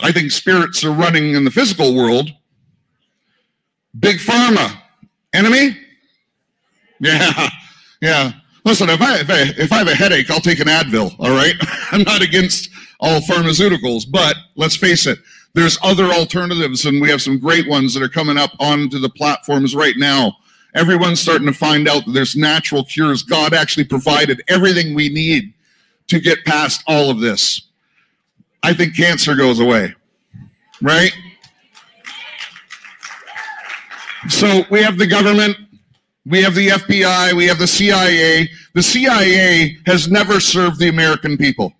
I 0.00 0.12
think 0.12 0.30
spirits 0.30 0.84
are 0.84 0.92
running 0.92 1.34
in 1.34 1.44
the 1.44 1.50
physical 1.50 1.94
world. 1.96 2.30
Big 3.98 4.18
pharma, 4.18 4.78
enemy? 5.32 5.76
Yeah, 7.00 7.48
yeah. 8.00 8.32
Listen, 8.64 8.90
if 8.90 9.00
I, 9.00 9.20
if 9.20 9.30
I 9.30 9.40
if 9.62 9.72
I 9.72 9.78
have 9.78 9.88
a 9.88 9.94
headache, 9.94 10.30
I'll 10.30 10.40
take 10.40 10.60
an 10.60 10.68
Advil. 10.68 11.14
All 11.18 11.30
right, 11.30 11.54
I'm 11.92 12.02
not 12.02 12.22
against 12.22 12.70
all 13.00 13.20
pharmaceuticals, 13.20 14.10
but 14.10 14.36
let's 14.56 14.76
face 14.76 15.06
it, 15.06 15.18
there's 15.54 15.78
other 15.82 16.04
alternatives, 16.04 16.84
and 16.84 17.00
we 17.00 17.08
have 17.10 17.22
some 17.22 17.38
great 17.38 17.68
ones 17.68 17.94
that 17.94 18.02
are 18.02 18.08
coming 18.08 18.36
up 18.36 18.50
onto 18.58 18.98
the 18.98 19.08
platforms 19.08 19.74
right 19.74 19.96
now. 19.96 20.36
Everyone's 20.74 21.20
starting 21.20 21.46
to 21.46 21.52
find 21.52 21.88
out 21.88 22.04
that 22.04 22.12
there's 22.12 22.36
natural 22.36 22.84
cures. 22.84 23.22
God 23.22 23.54
actually 23.54 23.84
provided 23.84 24.42
everything 24.48 24.94
we 24.94 25.08
need 25.08 25.54
to 26.08 26.20
get 26.20 26.44
past 26.44 26.82
all 26.86 27.10
of 27.10 27.20
this. 27.20 27.62
I 28.62 28.74
think 28.74 28.96
cancer 28.96 29.34
goes 29.34 29.60
away, 29.60 29.94
right? 30.82 31.12
So 34.28 34.64
we 34.70 34.82
have 34.82 34.98
the 34.98 35.06
government, 35.06 35.56
we 36.28 36.42
have 36.42 36.54
the 36.54 36.68
FBI, 36.68 37.32
we 37.32 37.46
have 37.46 37.58
the 37.58 37.66
CIA. 37.66 38.48
The 38.74 38.82
CIA 38.82 39.78
has 39.86 40.10
never 40.10 40.40
served 40.40 40.78
the 40.78 40.88
American 40.88 41.36
people. 41.36 41.72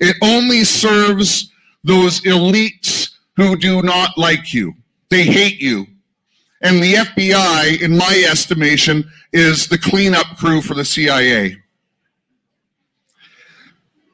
It 0.00 0.16
only 0.22 0.64
serves 0.64 1.52
those 1.82 2.20
elites 2.22 3.10
who 3.36 3.56
do 3.56 3.82
not 3.82 4.16
like 4.16 4.54
you. 4.54 4.72
They 5.10 5.24
hate 5.24 5.60
you. 5.60 5.86
And 6.62 6.82
the 6.82 6.94
FBI, 6.94 7.82
in 7.82 7.96
my 7.96 8.24
estimation, 8.28 9.10
is 9.32 9.68
the 9.68 9.78
cleanup 9.78 10.38
crew 10.38 10.62
for 10.62 10.74
the 10.74 10.84
CIA. 10.84 11.58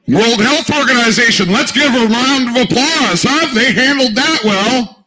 World 0.07 0.41
Health 0.41 0.69
Organization, 0.77 1.49
let's 1.51 1.71
give 1.71 1.93
a 1.93 2.07
round 2.07 2.49
of 2.49 2.63
applause, 2.63 3.23
huh? 3.23 3.53
They 3.53 3.71
handled 3.71 4.15
that 4.15 4.41
well. 4.43 5.00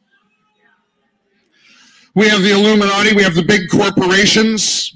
We 2.15 2.29
have 2.29 2.43
the 2.43 2.53
Illuminati, 2.53 3.13
we 3.13 3.25
have 3.25 3.35
the 3.35 3.43
big 3.43 3.69
corporations, 3.69 4.95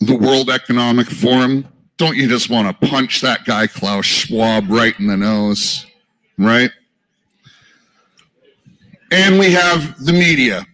the 0.00 0.16
World 0.16 0.48
Economic 0.48 1.08
Forum. 1.08 1.68
Don't 1.98 2.16
you 2.16 2.26
just 2.26 2.48
want 2.48 2.68
to 2.68 2.88
punch 2.88 3.20
that 3.20 3.44
guy, 3.44 3.66
Klaus 3.66 4.06
Schwab, 4.06 4.70
right 4.70 4.98
in 4.98 5.06
the 5.06 5.16
nose, 5.16 5.84
right? 6.38 6.70
And 9.12 9.38
we 9.38 9.52
have 9.52 10.02
the 10.02 10.12
media. 10.12 10.66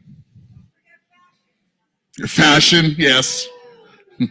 Fashion, 2.27 2.95
yes. 2.97 3.49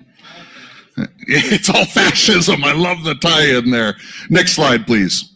It's 1.27 1.69
all 1.69 1.85
fascism. 1.85 2.63
I 2.63 2.73
love 2.73 3.03
the 3.03 3.15
tie 3.15 3.57
in 3.57 3.69
there. 3.69 3.95
Next 4.29 4.53
slide, 4.53 4.85
please. 4.85 5.35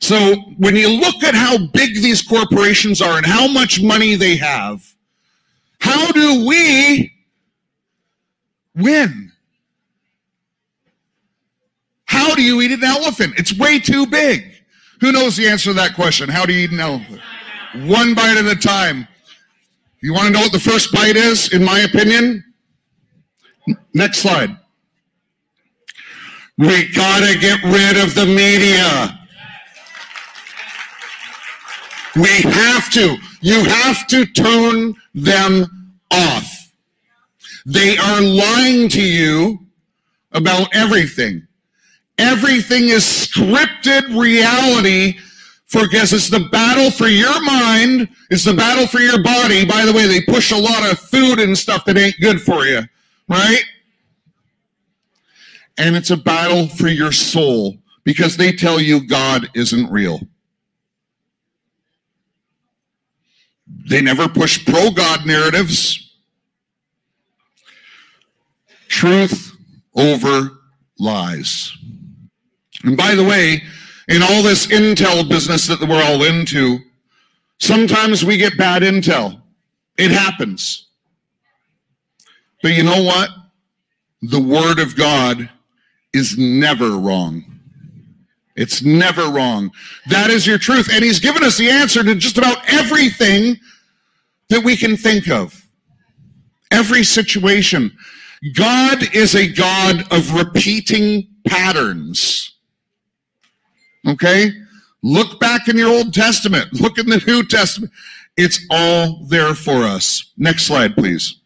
So, 0.00 0.36
when 0.58 0.76
you 0.76 0.88
look 0.88 1.22
at 1.24 1.34
how 1.34 1.58
big 1.58 1.94
these 1.94 2.22
corporations 2.22 3.02
are 3.02 3.16
and 3.16 3.26
how 3.26 3.48
much 3.48 3.82
money 3.82 4.14
they 4.14 4.36
have, 4.36 4.94
how 5.80 6.12
do 6.12 6.46
we 6.46 7.12
win? 8.76 9.32
How 12.04 12.34
do 12.34 12.42
you 12.42 12.60
eat 12.62 12.72
an 12.72 12.84
elephant? 12.84 13.34
It's 13.38 13.56
way 13.58 13.78
too 13.78 14.06
big. 14.06 14.52
Who 15.00 15.12
knows 15.12 15.36
the 15.36 15.48
answer 15.48 15.70
to 15.70 15.74
that 15.74 15.94
question? 15.94 16.28
How 16.28 16.46
do 16.46 16.52
you 16.52 16.64
eat 16.64 16.72
an 16.72 16.80
elephant? 16.80 17.20
One 17.86 18.14
bite 18.14 18.36
at 18.36 18.46
a 18.46 18.56
time. 18.56 19.06
You 20.00 20.14
want 20.14 20.28
to 20.28 20.32
know 20.32 20.40
what 20.40 20.52
the 20.52 20.60
first 20.60 20.92
bite 20.92 21.16
is, 21.16 21.52
in 21.52 21.64
my 21.64 21.80
opinion? 21.80 22.44
Next 23.94 24.18
slide. 24.18 24.56
We 26.56 26.88
gotta 26.92 27.38
get 27.38 27.62
rid 27.62 28.02
of 28.02 28.14
the 28.14 28.26
media. 28.26 29.17
We 32.18 32.40
have 32.42 32.90
to. 32.92 33.16
You 33.40 33.62
have 33.62 34.06
to 34.08 34.26
turn 34.26 34.94
them 35.14 35.94
off. 36.10 36.72
They 37.64 37.96
are 37.96 38.20
lying 38.20 38.88
to 38.90 39.02
you 39.02 39.60
about 40.32 40.74
everything. 40.74 41.46
Everything 42.18 42.88
is 42.88 43.04
scripted 43.04 44.18
reality 44.18 45.18
for 45.66 45.86
guess 45.86 46.14
it's 46.14 46.30
the 46.30 46.48
battle 46.50 46.90
for 46.90 47.08
your 47.08 47.40
mind, 47.42 48.08
it's 48.30 48.44
the 48.44 48.54
battle 48.54 48.86
for 48.86 49.00
your 49.00 49.22
body. 49.22 49.66
By 49.66 49.84
the 49.84 49.92
way, 49.92 50.06
they 50.06 50.22
push 50.22 50.50
a 50.50 50.56
lot 50.56 50.90
of 50.90 50.98
food 50.98 51.38
and 51.38 51.56
stuff 51.56 51.84
that 51.84 51.98
ain't 51.98 52.18
good 52.20 52.40
for 52.40 52.64
you, 52.64 52.80
right? 53.28 53.62
And 55.76 55.94
it's 55.94 56.10
a 56.10 56.16
battle 56.16 56.68
for 56.68 56.88
your 56.88 57.12
soul 57.12 57.76
because 58.02 58.36
they 58.36 58.50
tell 58.50 58.80
you 58.80 59.06
God 59.06 59.50
isn't 59.54 59.92
real. 59.92 60.20
They 63.88 64.02
never 64.02 64.28
push 64.28 64.64
pro 64.66 64.90
God 64.90 65.24
narratives. 65.26 66.12
Truth 68.88 69.56
over 69.94 70.58
lies. 70.98 71.72
And 72.84 72.96
by 72.96 73.14
the 73.14 73.24
way, 73.24 73.62
in 74.08 74.22
all 74.22 74.42
this 74.42 74.66
intel 74.66 75.28
business 75.28 75.66
that 75.66 75.80
we're 75.80 76.02
all 76.02 76.22
into, 76.22 76.78
sometimes 77.58 78.24
we 78.24 78.36
get 78.36 78.58
bad 78.58 78.82
intel. 78.82 79.40
It 79.96 80.10
happens. 80.10 80.86
But 82.62 82.72
you 82.72 82.82
know 82.82 83.02
what? 83.02 83.30
The 84.22 84.40
Word 84.40 84.80
of 84.80 84.96
God 84.96 85.48
is 86.12 86.36
never 86.36 86.90
wrong. 86.90 87.44
It's 88.56 88.82
never 88.82 89.28
wrong. 89.28 89.70
That 90.06 90.30
is 90.30 90.46
your 90.46 90.58
truth. 90.58 90.88
And 90.92 91.04
He's 91.04 91.20
given 91.20 91.44
us 91.44 91.56
the 91.56 91.70
answer 91.70 92.02
to 92.02 92.14
just 92.14 92.38
about 92.38 92.58
everything 92.68 93.58
that 94.48 94.64
we 94.64 94.76
can 94.76 94.96
think 94.96 95.28
of. 95.28 95.66
Every 96.70 97.04
situation. 97.04 97.96
God 98.54 99.14
is 99.14 99.34
a 99.34 99.48
God 99.48 100.10
of 100.12 100.34
repeating 100.34 101.28
patterns. 101.46 102.56
Okay? 104.06 104.52
Look 105.02 105.40
back 105.40 105.68
in 105.68 105.76
your 105.76 105.88
Old 105.88 106.12
Testament, 106.12 106.72
look 106.80 106.98
in 106.98 107.06
the 107.06 107.22
New 107.26 107.46
Testament. 107.46 107.92
It's 108.36 108.64
all 108.70 109.24
there 109.26 109.54
for 109.54 109.82
us. 109.84 110.32
Next 110.36 110.64
slide, 110.64 110.94
please. 110.94 111.40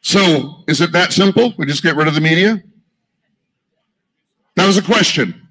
So, 0.00 0.64
is 0.68 0.80
it 0.80 0.92
that 0.92 1.12
simple? 1.12 1.54
We 1.56 1.66
just 1.66 1.82
get 1.82 1.96
rid 1.96 2.08
of 2.08 2.14
the 2.14 2.20
media? 2.20 2.62
That 4.56 4.66
was 4.66 4.76
a 4.76 4.82
question. 4.82 5.43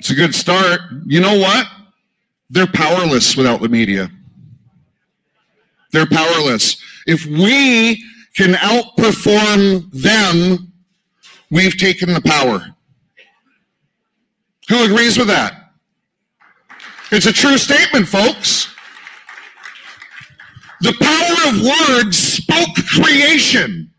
It's 0.00 0.08
a 0.08 0.14
good 0.14 0.34
start. 0.34 0.80
You 1.04 1.20
know 1.20 1.38
what? 1.38 1.66
They're 2.48 2.66
powerless 2.66 3.36
without 3.36 3.60
the 3.60 3.68
media. 3.68 4.10
They're 5.92 6.06
powerless. 6.06 6.82
If 7.06 7.26
we 7.26 8.02
can 8.34 8.54
outperform 8.54 9.92
them, 9.92 10.72
we've 11.50 11.76
taken 11.76 12.14
the 12.14 12.22
power. 12.22 12.74
Who 14.70 14.84
agrees 14.86 15.18
with 15.18 15.26
that? 15.26 15.72
It's 17.12 17.26
a 17.26 17.32
true 17.32 17.58
statement, 17.58 18.08
folks. 18.08 18.74
The 20.80 20.94
power 20.98 21.50
of 21.50 21.94
words 21.98 22.16
spoke 22.16 22.74
creation. 22.88 23.89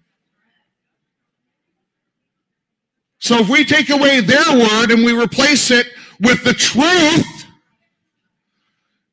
So 3.21 3.37
if 3.37 3.49
we 3.49 3.63
take 3.63 3.91
away 3.91 4.19
their 4.19 4.51
word 4.51 4.89
and 4.89 5.05
we 5.05 5.13
replace 5.13 5.69
it 5.69 5.85
with 6.19 6.43
the 6.43 6.53
truth, 6.53 7.45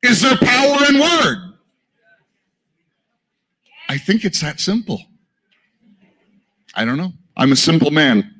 is 0.01 0.21
there 0.21 0.35
power 0.35 0.77
in 0.89 0.99
word? 0.99 1.53
I 3.87 3.99
think 3.99 4.25
it's 4.25 4.41
that 4.41 4.59
simple. 4.59 4.99
I 6.73 6.85
don't 6.85 6.97
know. 6.97 7.13
I'm 7.37 7.51
a 7.51 7.55
simple 7.55 7.91
man. 7.91 8.33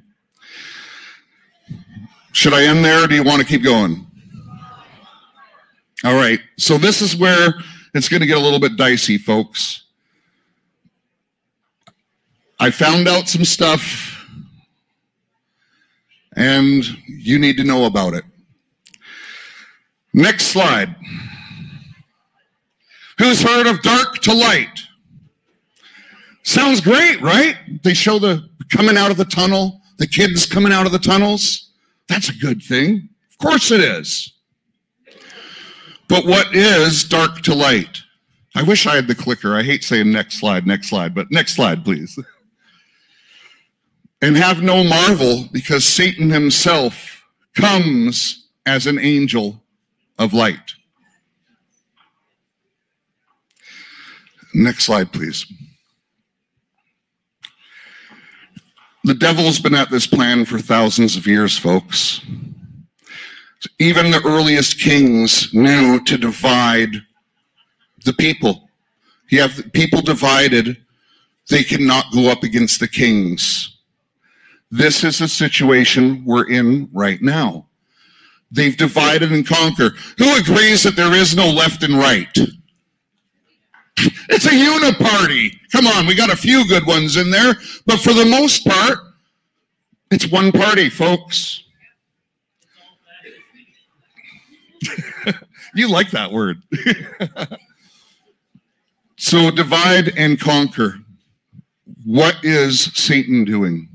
Should 2.32 2.54
I 2.54 2.64
end 2.64 2.84
there 2.84 3.06
do 3.08 3.14
you 3.14 3.24
want 3.24 3.42
to 3.42 3.48
keep 3.48 3.64
going? 3.64 4.08
All 6.04 6.16
right. 6.16 6.40
So 6.58 6.80
this 6.80 7.02
is 7.02 7.16
where 7.16 7.54
it's 7.94 8.10
going 8.10 8.22
to 8.22 8.28
get 8.28 8.38
a 8.38 8.42
little 8.42 8.60
bit 8.60 8.76
dicey, 8.76 9.20
folks. 9.20 9.84
I 12.60 12.72
found 12.72 13.08
out 13.08 13.30
some 13.30 13.46
stuff 13.46 14.19
and 16.40 16.86
you 17.06 17.38
need 17.38 17.58
to 17.58 17.64
know 17.64 17.86
about 17.86 18.14
it. 18.14 18.24
Next 20.14 20.48
slide. 20.48 20.96
Who's 23.20 23.42
heard 23.42 23.68
of 23.68 23.82
dark 23.82 24.20
to 24.20 24.34
light? 24.34 24.80
Sounds 26.44 26.80
great, 26.80 27.22
right? 27.22 27.58
They 27.84 27.94
show 27.94 28.18
the 28.18 28.50
coming 28.72 28.98
out 28.98 29.12
of 29.12 29.18
the 29.18 29.26
tunnel, 29.26 29.82
the 29.98 30.08
kids 30.08 30.46
coming 30.46 30.72
out 30.72 30.86
of 30.86 30.94
the 30.94 31.00
tunnels. 31.00 31.72
That's 32.08 32.30
a 32.30 32.34
good 32.34 32.64
thing. 32.64 33.10
Of 33.32 33.38
course 33.38 33.70
it 33.72 33.82
is. 33.82 34.34
But 36.08 36.26
what 36.26 36.56
is 36.56 37.04
dark 37.04 37.42
to 37.42 37.54
light? 37.54 38.02
I 38.56 38.64
wish 38.64 38.88
I 38.88 38.96
had 38.96 39.08
the 39.08 39.14
clicker. 39.14 39.56
I 39.56 39.62
hate 39.62 39.84
saying 39.84 40.12
next 40.12 40.40
slide, 40.40 40.66
next 40.66 40.90
slide, 40.90 41.14
but 41.14 41.30
next 41.30 41.56
slide, 41.56 41.84
please. 41.84 42.18
And 44.22 44.36
have 44.36 44.62
no 44.62 44.84
marvel 44.84 45.46
because 45.52 45.86
Satan 45.86 46.30
himself 46.30 47.24
comes 47.56 48.48
as 48.66 48.86
an 48.86 49.00
angel 49.00 49.64
of 50.18 50.34
light. 50.34 50.74
Next 54.54 54.86
slide, 54.86 55.14
please. 55.14 55.46
The 59.06 59.14
devil's 59.14 59.60
been 59.60 59.76
at 59.76 59.90
this 59.90 60.06
plan 60.06 60.46
for 60.46 60.60
thousands 60.60 61.16
of 61.16 61.26
years, 61.26 61.58
folks. 61.58 62.22
Even 63.80 64.12
the 64.12 64.22
earliest 64.26 64.80
kings 64.80 65.54
knew 65.54 66.04
to 66.04 66.18
divide 66.18 66.92
the 68.06 68.14
people. 68.14 68.70
You 69.30 69.42
have 69.42 69.72
people 69.74 70.02
divided, 70.02 70.78
they 71.50 71.64
cannot 71.64 72.12
go 72.14 72.30
up 72.30 72.44
against 72.44 72.80
the 72.80 72.88
kings. 72.88 73.79
This 74.72 75.04
is 75.04 75.22
a 75.22 75.28
situation 75.28 76.24
we're 76.26 76.50
in 76.50 76.90
right 76.94 77.22
now. 77.22 77.68
They've 78.52 78.78
divided 78.78 79.32
and 79.32 79.46
conquered. 79.46 79.94
Who 80.18 80.36
agrees 80.36 80.84
that 80.84 80.96
there 80.96 81.14
is 81.14 81.36
no 81.36 81.50
left 81.50 81.84
and 81.84 81.96
right? 81.96 82.36
It's 84.30 84.46
a 84.46 84.50
uniparty. 84.50 85.52
Come 85.72 85.88
on, 85.88 86.06
we 86.06 86.16
got 86.16 86.32
a 86.32 86.36
few 86.36 86.68
good 86.68 86.86
ones 86.86 87.18
in 87.18 87.32
there, 87.32 87.56
but 87.86 88.00
for 88.00 88.14
the 88.14 88.26
most 88.26 88.66
part, 88.66 89.00
it's 90.12 90.28
one 90.28 90.52
party, 90.52 90.90
folks. 90.90 91.64
you 95.76 95.90
like 95.90 96.12
that 96.12 96.32
word. 96.32 96.62
so 99.18 99.52
divide 99.52 100.18
and 100.18 100.40
conquer. 100.40 100.96
What 102.06 102.38
is 102.44 102.86
Satan 102.94 103.44
doing? 103.44 103.89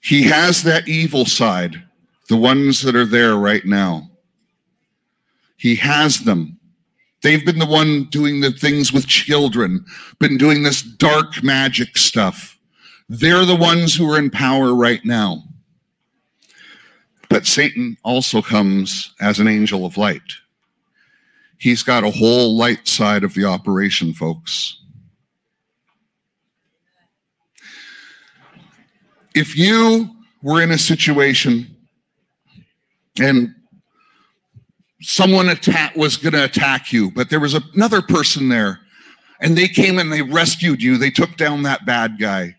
He 0.00 0.22
has 0.24 0.62
that 0.62 0.88
evil 0.88 1.24
side, 1.26 1.82
the 2.28 2.36
ones 2.36 2.82
that 2.82 2.96
are 2.96 3.04
there 3.04 3.36
right 3.36 3.64
now. 3.64 4.10
He 5.56 5.74
has 5.76 6.20
them. 6.20 6.58
They've 7.22 7.44
been 7.44 7.58
the 7.58 7.66
one 7.66 8.04
doing 8.04 8.40
the 8.40 8.50
things 8.50 8.92
with 8.92 9.06
children, 9.06 9.84
been 10.18 10.38
doing 10.38 10.62
this 10.62 10.80
dark 10.82 11.42
magic 11.42 11.98
stuff. 11.98 12.58
They're 13.10 13.44
the 13.44 13.56
ones 13.56 13.94
who 13.94 14.10
are 14.10 14.18
in 14.18 14.30
power 14.30 14.74
right 14.74 15.04
now. 15.04 15.42
But 17.28 17.46
Satan 17.46 17.96
also 18.02 18.40
comes 18.40 19.14
as 19.20 19.38
an 19.38 19.48
angel 19.48 19.84
of 19.84 19.98
light. 19.98 20.22
He's 21.58 21.82
got 21.82 22.04
a 22.04 22.10
whole 22.10 22.56
light 22.56 22.88
side 22.88 23.22
of 23.22 23.34
the 23.34 23.44
operation, 23.44 24.14
folks. 24.14 24.79
If 29.34 29.56
you 29.56 30.10
were 30.42 30.62
in 30.62 30.70
a 30.70 30.78
situation 30.78 31.76
and 33.20 33.54
someone 35.00 35.46
was 35.96 36.16
going 36.16 36.32
to 36.32 36.44
attack 36.44 36.92
you, 36.92 37.10
but 37.10 37.30
there 37.30 37.40
was 37.40 37.54
another 37.54 38.02
person 38.02 38.48
there 38.48 38.80
and 39.40 39.56
they 39.56 39.68
came 39.68 39.98
and 39.98 40.12
they 40.12 40.22
rescued 40.22 40.82
you, 40.82 40.98
they 40.98 41.10
took 41.10 41.36
down 41.36 41.62
that 41.62 41.86
bad 41.86 42.18
guy, 42.18 42.56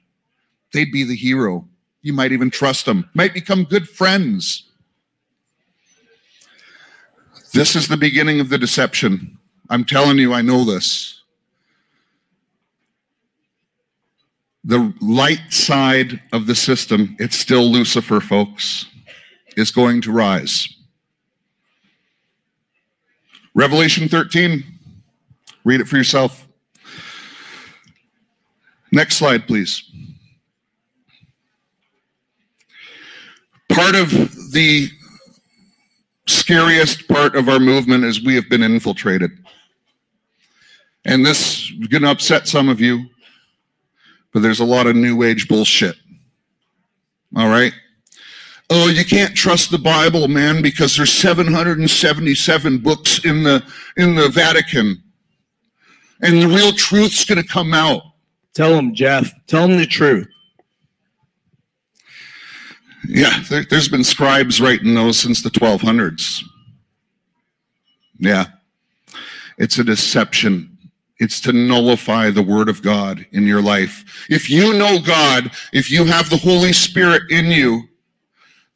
they'd 0.74 0.92
be 0.92 1.04
the 1.04 1.16
hero. 1.16 1.68
You 2.02 2.14
might 2.14 2.32
even 2.32 2.50
trust 2.50 2.86
them, 2.86 3.10
might 3.14 3.34
become 3.34 3.64
good 3.64 3.88
friends. 3.88 4.64
This 7.54 7.76
is 7.76 7.88
the 7.88 7.98
beginning 7.98 8.40
of 8.40 8.50
the 8.50 8.58
deception. 8.58 9.38
I'm 9.70 9.86
telling 9.86 10.18
you, 10.18 10.34
I 10.34 10.42
know 10.42 10.64
this. 10.64 11.21
The 14.64 14.94
light 15.02 15.42
side 15.52 16.22
of 16.34 16.46
the 16.46 16.56
system, 16.56 17.16
it's 17.20 17.36
still 17.36 17.64
Lucifer, 17.64 18.20
folks, 18.20 18.86
is 19.58 19.72
going 19.72 20.02
to 20.02 20.12
rise. 20.12 20.68
Revelation 23.54 24.08
13, 24.08 24.64
read 25.66 25.82
it 25.82 25.88
for 25.88 25.98
yourself. 25.98 26.48
Next 28.92 29.16
slide, 29.16 29.48
please. 29.48 29.84
Part 33.70 33.96
of 33.96 34.12
the 34.52 34.90
scariest 36.28 37.08
part 37.08 37.36
of 37.36 37.50
our 37.50 37.60
movement 37.60 38.04
is 38.04 38.24
we 38.24 38.36
have 38.36 38.50
been 38.50 38.64
infiltrated. 38.64 39.32
And 41.06 41.26
this 41.26 41.72
is 41.72 41.88
going 41.88 42.04
to 42.04 42.12
upset 42.12 42.48
some 42.48 42.70
of 42.70 42.80
you, 42.80 43.06
but 44.34 44.42
there's 44.42 44.60
a 44.60 44.66
lot 44.66 44.88
of 44.88 44.96
new 44.96 45.24
age 45.24 45.48
bullshit. 45.48 45.96
All 47.36 47.50
right? 47.50 47.74
Oh, 48.70 48.88
you 48.88 49.04
can't 49.04 49.36
trust 49.36 49.72
the 49.72 49.78
Bible, 49.78 50.28
man, 50.28 50.62
because 50.62 50.96
there's 50.96 51.12
777 51.12 52.78
books 52.78 53.26
in 53.26 53.44
the 53.44 53.64
in 53.98 54.16
the 54.16 54.30
Vatican. 54.30 55.02
And 56.22 56.42
the 56.42 56.48
real 56.48 56.72
truth's 56.72 57.26
going 57.26 57.42
to 57.42 57.48
come 57.48 57.74
out. 57.74 58.04
Tell 58.54 58.76
them, 58.76 58.94
Jeff. 58.94 59.32
Tell 59.48 59.68
them 59.68 59.78
the 59.78 59.86
truth. 59.86 60.28
Yeah, 63.08 63.44
there, 63.50 63.66
has 63.72 63.90
been 63.90 64.04
scribes 64.04 64.62
writing 64.62 64.94
those 64.94 65.18
since 65.20 65.42
the 65.42 65.50
1200s. 65.50 66.44
Yeah. 68.20 68.46
It's 69.58 69.80
a 69.80 69.84
deception. 69.84 70.78
It's 71.22 71.40
to 71.42 71.54
nullify 71.54 72.32
the 72.32 72.42
word 72.42 72.68
of 72.68 72.82
God 72.82 73.28
in 73.32 73.46
your 73.46 73.62
life. 73.62 74.26
If 74.28 74.50
you 74.50 74.74
know 74.74 75.00
God, 75.00 75.52
if 75.72 75.92
you 75.92 76.04
have 76.04 76.32
the 76.32 76.38
Holy 76.38 76.74
Spirit 76.74 77.30
in 77.30 77.46
you, 77.46 77.84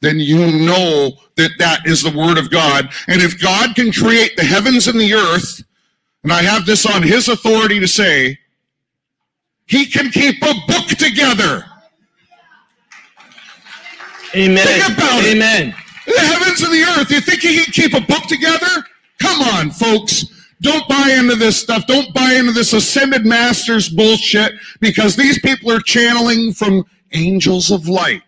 then 0.00 0.20
you 0.20 0.38
know 0.38 1.10
that 1.34 1.50
that 1.58 1.84
is 1.86 2.04
the 2.04 2.16
word 2.16 2.38
of 2.38 2.48
God. 2.48 2.88
And 3.08 3.20
if 3.20 3.42
God 3.42 3.74
can 3.74 3.90
create 3.90 4.36
the 4.36 4.44
heavens 4.44 4.86
and 4.86 5.00
the 5.00 5.12
earth, 5.12 5.60
and 6.22 6.32
I 6.32 6.42
have 6.42 6.64
this 6.66 6.86
on 6.86 7.02
his 7.02 7.28
authority 7.28 7.80
to 7.80 7.88
say, 7.88 8.38
he 9.66 9.84
can 9.84 10.12
keep 10.12 10.40
a 10.42 10.54
book 10.68 10.86
together. 10.86 11.64
Amen. 14.36 14.64
Think 14.64 14.96
about 14.96 15.24
it. 15.24 15.34
Amen. 15.34 15.74
The 16.06 16.20
heavens 16.20 16.62
and 16.62 16.72
the 16.72 16.84
earth. 16.96 17.10
You 17.10 17.20
think 17.20 17.40
he 17.40 17.64
can 17.64 17.72
keep 17.72 17.92
a 17.92 18.00
book 18.02 18.22
together? 18.28 18.86
Come 19.18 19.40
on, 19.42 19.72
folks. 19.72 20.26
Don't 20.62 20.88
buy 20.88 21.14
into 21.18 21.36
this 21.36 21.60
stuff. 21.60 21.86
Don't 21.86 22.12
buy 22.14 22.34
into 22.34 22.52
this 22.52 22.72
ascended 22.72 23.26
masters 23.26 23.88
bullshit 23.88 24.54
because 24.80 25.16
these 25.16 25.38
people 25.40 25.70
are 25.70 25.80
channeling 25.80 26.52
from 26.52 26.84
angels 27.12 27.70
of 27.70 27.88
light. 27.88 28.22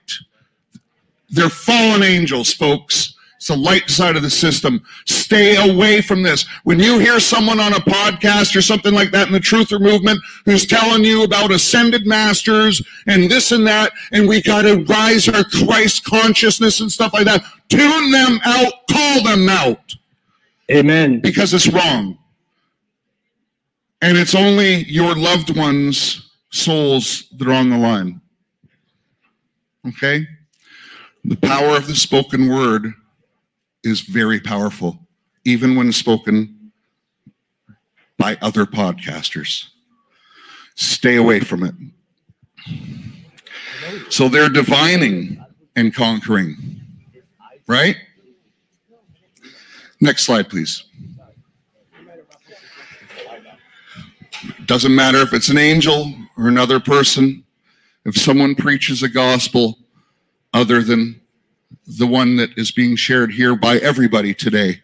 They're 1.30 1.48
fallen 1.48 2.02
angels, 2.02 2.52
folks. 2.52 3.14
It's 3.36 3.46
the 3.46 3.56
light 3.56 3.88
side 3.88 4.16
of 4.16 4.22
the 4.22 4.30
system. 4.30 4.82
Stay 5.06 5.54
away 5.70 6.00
from 6.00 6.24
this. 6.24 6.44
When 6.64 6.80
you 6.80 6.98
hear 6.98 7.20
someone 7.20 7.60
on 7.60 7.72
a 7.72 7.76
podcast 7.76 8.56
or 8.56 8.62
something 8.62 8.92
like 8.92 9.12
that 9.12 9.28
in 9.28 9.32
the 9.32 9.38
truther 9.38 9.80
movement 9.80 10.18
who's 10.44 10.66
telling 10.66 11.04
you 11.04 11.22
about 11.22 11.52
ascended 11.52 12.04
masters 12.04 12.82
and 13.06 13.30
this 13.30 13.52
and 13.52 13.64
that, 13.68 13.92
and 14.10 14.28
we 14.28 14.42
got 14.42 14.62
to 14.62 14.82
rise 14.84 15.28
our 15.28 15.44
Christ 15.44 16.04
consciousness 16.04 16.80
and 16.80 16.90
stuff 16.90 17.12
like 17.12 17.26
that, 17.26 17.44
tune 17.68 18.10
them 18.10 18.40
out, 18.44 18.72
call 18.90 19.22
them 19.22 19.48
out. 19.48 19.94
Amen. 20.70 21.20
Because 21.20 21.54
it's 21.54 21.68
wrong. 21.68 22.17
And 24.00 24.16
it's 24.16 24.34
only 24.34 24.84
your 24.84 25.14
loved 25.16 25.56
ones' 25.56 26.30
souls 26.50 27.28
that 27.36 27.48
are 27.48 27.52
on 27.52 27.70
the 27.70 27.78
line. 27.78 28.20
Okay? 29.86 30.26
The 31.24 31.36
power 31.36 31.76
of 31.76 31.86
the 31.86 31.94
spoken 31.94 32.48
word 32.48 32.92
is 33.82 34.00
very 34.00 34.40
powerful, 34.40 34.98
even 35.44 35.74
when 35.74 35.92
spoken 35.92 36.72
by 38.18 38.36
other 38.40 38.66
podcasters. 38.66 39.68
Stay 40.74 41.16
away 41.16 41.40
from 41.40 41.64
it. 41.64 41.74
So 44.10 44.28
they're 44.28 44.48
divining 44.48 45.44
and 45.76 45.94
conquering, 45.94 46.56
right? 47.66 47.96
Next 50.00 50.24
slide, 50.24 50.48
please. 50.48 50.84
Doesn't 54.66 54.94
matter 54.94 55.18
if 55.18 55.32
it's 55.32 55.48
an 55.48 55.58
angel 55.58 56.14
or 56.36 56.48
another 56.48 56.80
person, 56.80 57.44
if 58.04 58.16
someone 58.16 58.54
preaches 58.54 59.02
a 59.02 59.08
gospel 59.08 59.78
other 60.52 60.82
than 60.82 61.20
the 61.86 62.06
one 62.06 62.36
that 62.36 62.56
is 62.56 62.70
being 62.70 62.96
shared 62.96 63.32
here 63.32 63.56
by 63.56 63.76
everybody 63.78 64.34
today. 64.34 64.82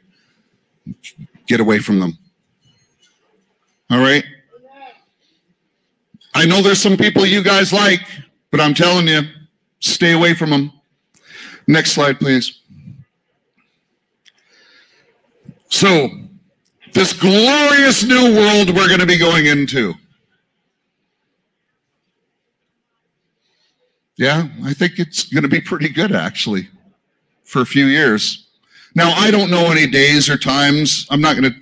Get 1.47 1.61
away 1.61 1.79
from 1.79 2.01
them. 2.01 2.19
All 3.91 3.99
right? 3.99 4.25
I 6.35 6.47
know 6.47 6.63
there's 6.63 6.83
some 6.83 6.97
people 6.97 7.25
you 7.25 7.43
guys 7.43 7.73
like, 7.73 8.01
but 8.51 8.61
I'm 8.61 8.75
telling 8.75 9.07
you, 9.07 9.23
stay 9.81 10.13
away 10.13 10.35
from 10.35 10.51
them. 10.51 10.73
Next 11.67 11.93
slide, 11.93 12.19
please. 12.19 12.61
So, 15.69 16.09
this 16.95 17.13
glorious 17.13 18.05
new 18.05 18.37
world 18.37 18.75
we're 18.75 18.89
going 18.89 19.01
to 19.01 19.07
be 19.07 19.19
going 19.19 19.47
into. 19.47 19.95
Yeah, 24.17 24.47
I 24.63 24.73
think 24.73 25.01
it's 25.01 25.25
going 25.25 25.43
to 25.43 25.49
be 25.49 25.61
pretty 25.61 25.89
good 25.89 26.13
actually 26.13 26.69
for 27.43 27.63
a 27.63 27.67
few 27.67 27.87
years. 27.87 28.47
Now, 28.95 29.11
I 29.11 29.33
don't 29.33 29.51
know 29.51 29.73
any 29.73 29.89
days 29.89 30.31
or 30.31 30.39
times. 30.39 31.07
I'm 31.11 31.21
not 31.21 31.37
going 31.37 31.53
to 31.53 31.59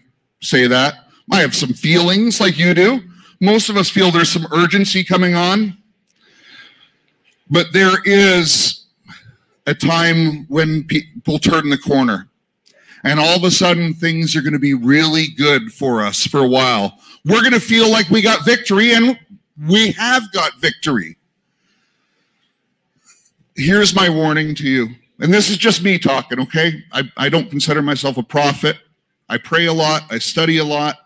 say 0.46 0.66
that. 0.66 1.06
I 1.30 1.40
have 1.40 1.54
some 1.54 1.72
feelings 1.72 2.40
like 2.40 2.58
you 2.58 2.74
do. 2.74 3.00
Most 3.40 3.70
of 3.70 3.78
us 3.78 3.88
feel 3.88 4.10
there's 4.10 4.28
some 4.28 4.46
urgency 4.52 5.02
coming 5.02 5.34
on. 5.34 5.78
But 7.50 7.72
there 7.72 8.02
is 8.04 8.86
a 9.66 9.74
time 9.74 10.46
when 10.48 10.84
people 10.84 11.38
turn 11.38 11.70
the 11.70 11.78
corner. 11.78 12.28
And 13.04 13.18
all 13.18 13.36
of 13.36 13.44
a 13.44 13.50
sudden, 13.50 13.94
things 13.94 14.36
are 14.36 14.42
going 14.42 14.52
to 14.52 14.58
be 14.58 14.74
really 14.74 15.26
good 15.36 15.72
for 15.72 16.02
us 16.02 16.26
for 16.26 16.40
a 16.40 16.48
while. 16.48 16.98
We're 17.24 17.40
going 17.40 17.52
to 17.52 17.60
feel 17.60 17.90
like 17.90 18.08
we 18.10 18.22
got 18.22 18.44
victory, 18.44 18.94
and 18.94 19.18
we 19.68 19.92
have 19.92 20.30
got 20.32 20.54
victory. 20.60 21.16
Here's 23.56 23.94
my 23.94 24.08
warning 24.08 24.54
to 24.56 24.64
you. 24.64 24.88
And 25.20 25.32
this 25.32 25.50
is 25.50 25.56
just 25.56 25.82
me 25.82 25.98
talking, 25.98 26.40
okay? 26.40 26.82
I, 26.92 27.02
I 27.16 27.28
don't 27.28 27.50
consider 27.50 27.82
myself 27.82 28.16
a 28.16 28.22
prophet. 28.22 28.78
I 29.28 29.38
pray 29.38 29.66
a 29.66 29.72
lot, 29.72 30.02
I 30.10 30.18
study 30.18 30.58
a 30.58 30.64
lot, 30.64 30.96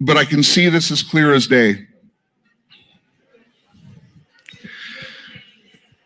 but 0.00 0.16
I 0.16 0.24
can 0.24 0.42
see 0.42 0.68
this 0.68 0.90
as 0.90 1.02
clear 1.02 1.34
as 1.34 1.46
day. 1.46 1.86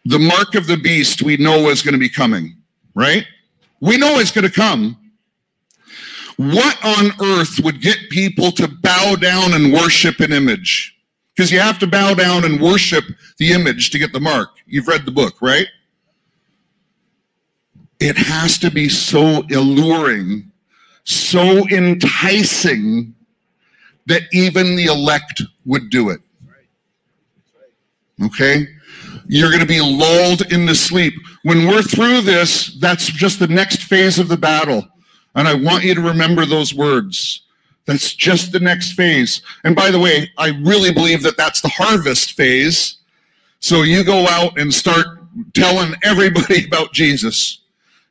The 0.04 0.18
mark 0.18 0.54
of 0.54 0.68
the 0.68 0.76
beast 0.76 1.22
we 1.22 1.36
know 1.36 1.68
is 1.68 1.82
going 1.82 1.94
to 1.94 1.98
be 1.98 2.08
coming, 2.08 2.56
right? 2.94 3.26
We 3.80 3.96
know 3.96 4.18
it's 4.18 4.30
going 4.30 4.46
to 4.46 4.52
come. 4.52 4.96
What 6.36 6.78
on 6.84 7.12
earth 7.22 7.60
would 7.64 7.80
get 7.80 7.98
people 8.10 8.52
to 8.52 8.68
bow 8.68 9.16
down 9.16 9.54
and 9.54 9.72
worship 9.72 10.20
an 10.20 10.32
image? 10.32 10.94
Because 11.34 11.50
you 11.50 11.60
have 11.60 11.78
to 11.80 11.86
bow 11.86 12.14
down 12.14 12.44
and 12.44 12.60
worship 12.60 13.04
the 13.38 13.52
image 13.52 13.90
to 13.90 13.98
get 13.98 14.12
the 14.12 14.20
mark. 14.20 14.50
You've 14.66 14.88
read 14.88 15.04
the 15.04 15.10
book, 15.10 15.40
right? 15.40 15.66
It 18.00 18.16
has 18.16 18.58
to 18.58 18.70
be 18.70 18.88
so 18.88 19.42
alluring, 19.50 20.50
so 21.04 21.66
enticing 21.68 23.14
that 24.06 24.22
even 24.32 24.76
the 24.76 24.86
elect 24.86 25.42
would 25.64 25.90
do 25.90 26.10
it. 26.10 26.20
Okay? 28.22 28.66
You're 29.28 29.50
going 29.50 29.60
to 29.60 29.66
be 29.66 29.80
lulled 29.80 30.52
into 30.52 30.74
sleep. 30.74 31.14
When 31.42 31.66
we're 31.66 31.82
through 31.82 32.22
this, 32.22 32.76
that's 32.80 33.06
just 33.06 33.38
the 33.38 33.48
next 33.48 33.82
phase 33.82 34.18
of 34.18 34.28
the 34.28 34.36
battle. 34.36 34.86
And 35.34 35.46
I 35.46 35.54
want 35.54 35.84
you 35.84 35.94
to 35.94 36.00
remember 36.00 36.46
those 36.46 36.74
words. 36.74 37.42
That's 37.86 38.14
just 38.14 38.52
the 38.52 38.60
next 38.60 38.92
phase. 38.92 39.42
And 39.64 39.76
by 39.76 39.90
the 39.90 40.00
way, 40.00 40.30
I 40.38 40.48
really 40.48 40.92
believe 40.92 41.22
that 41.22 41.36
that's 41.36 41.60
the 41.60 41.68
harvest 41.68 42.32
phase. 42.32 42.96
So 43.60 43.82
you 43.82 44.04
go 44.04 44.26
out 44.26 44.58
and 44.58 44.72
start 44.72 45.06
telling 45.54 45.94
everybody 46.02 46.64
about 46.66 46.92
Jesus 46.92 47.60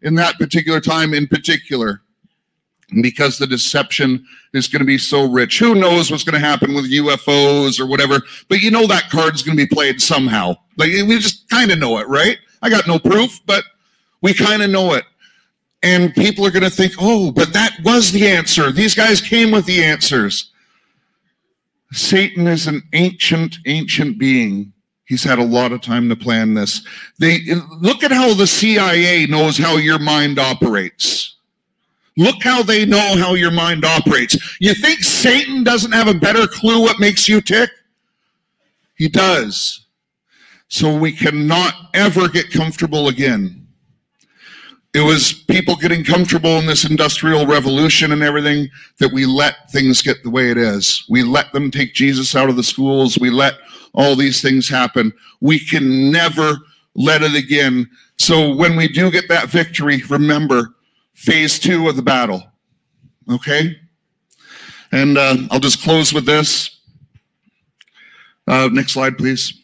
in 0.02 0.16
that 0.16 0.38
particular 0.38 0.80
time 0.80 1.14
in 1.14 1.28
particular 1.28 2.02
because 3.02 3.38
the 3.38 3.48
deception 3.48 4.26
is 4.54 4.68
going 4.68 4.80
to 4.80 4.86
be 4.86 4.98
so 4.98 5.30
rich. 5.30 5.60
Who 5.60 5.76
knows 5.76 6.12
what's 6.12 6.24
going 6.24 6.40
to 6.40 6.48
happen 6.48 6.74
with 6.74 6.92
UFOs 6.92 7.80
or 7.80 7.86
whatever, 7.86 8.22
but 8.48 8.62
you 8.62 8.72
know 8.72 8.88
that 8.88 9.10
card's 9.10 9.42
going 9.42 9.58
to 9.58 9.66
be 9.66 9.74
played 9.74 10.02
somehow. 10.02 10.56
Like 10.78 10.90
we 10.90 11.18
just 11.20 11.50
kind 11.50 11.72
of 11.72 11.80
know 11.80 11.98
it, 12.00 12.08
right? 12.08 12.38
I 12.62 12.70
got 12.70 12.88
no 12.88 13.00
proof, 13.00 13.40
but 13.46 13.64
we 14.22 14.34
kind 14.34 14.62
of 14.62 14.70
know 14.70 14.94
it. 14.94 15.06
And 15.84 16.14
people 16.16 16.46
are 16.46 16.52
going 16.52 16.64
to 16.64 16.70
think, 16.70 16.94
oh, 17.00 17.32
but 17.32 17.54
that 17.54 17.78
was 17.84 18.12
the 18.12 18.28
answer. 18.28 18.72
These 18.72 18.96
guys 18.96 19.22
came 19.22 19.52
with 19.52 19.66
the 19.66 19.84
answers. 19.84 20.52
Satan 21.92 22.48
is 22.48 22.68
an 22.68 22.82
ancient, 22.94 23.58
ancient 23.66 24.18
being. 24.18 24.74
He's 25.06 25.24
had 25.24 25.38
a 25.38 25.44
lot 25.44 25.72
of 25.72 25.82
time 25.82 26.10
to 26.10 26.16
plan 26.16 26.56
this. 26.56 26.86
They 27.20 27.42
look 27.80 28.04
at 28.04 28.12
how 28.12 28.34
the 28.34 28.48
CIA 28.48 29.28
knows 29.28 29.58
how 29.58 29.78
your 29.78 30.00
mind 30.00 30.40
operates. 30.40 31.35
Look 32.18 32.44
how 32.44 32.64
they 32.64 32.86
know 32.86 33.18
how 33.18 33.34
your 33.34 33.52
mind 33.52 33.84
operates. 33.84 34.38
You 34.60 34.74
think 34.74 35.00
Satan 35.00 35.64
doesn't 35.64 35.92
have 35.92 36.08
a 36.08 36.14
better 36.14 36.48
clue 36.48 36.82
what 36.82 37.00
makes 37.00 37.28
you 37.28 37.42
tick? 37.42 37.70
He 38.96 39.10
does. 39.10 39.86
So 40.70 40.96
we 40.96 41.12
cannot 41.12 41.74
ever 41.94 42.30
get 42.30 42.52
comfortable 42.52 43.10
again. 43.10 43.68
It 44.94 45.02
was 45.02 45.34
people 45.34 45.76
getting 45.76 46.06
comfortable 46.06 46.58
in 46.58 46.66
this 46.66 46.90
industrial 46.90 47.46
revolution 47.46 48.14
and 48.14 48.24
everything 48.24 48.70
that 49.00 49.12
we 49.12 49.26
let 49.26 49.70
things 49.70 50.02
get 50.02 50.24
the 50.24 50.30
way 50.30 50.50
it 50.50 50.58
is. 50.58 51.04
We 51.10 51.22
let 51.22 51.52
them 51.52 51.70
take 51.70 51.94
Jesus 51.94 52.34
out 52.34 52.48
of 52.48 52.56
the 52.56 52.64
schools. 52.64 53.20
We 53.20 53.30
let 53.30 53.56
all 53.94 54.16
these 54.16 54.42
things 54.42 54.70
happen. 54.70 55.12
We 55.42 55.60
can 55.60 56.12
never 56.12 56.60
let 56.96 57.24
it 57.24 57.36
again. 57.36 57.90
So 58.18 58.56
when 58.56 58.78
we 58.78 58.88
do 58.88 59.12
get 59.12 59.28
that 59.28 59.50
victory, 59.50 60.02
remember 60.10 60.76
phase 61.16 61.58
two 61.58 61.90
of 61.90 61.96
the 61.96 62.02
battle. 62.04 62.44
Okay? 63.32 63.80
And 64.92 65.18
uh, 65.18 65.38
I'll 65.50 65.60
just 65.60 65.82
close 65.82 66.14
with 66.14 66.26
this. 66.26 66.80
Uh, 68.48 68.70
next 68.72 68.92
slide, 68.92 69.18
please. 69.18 69.60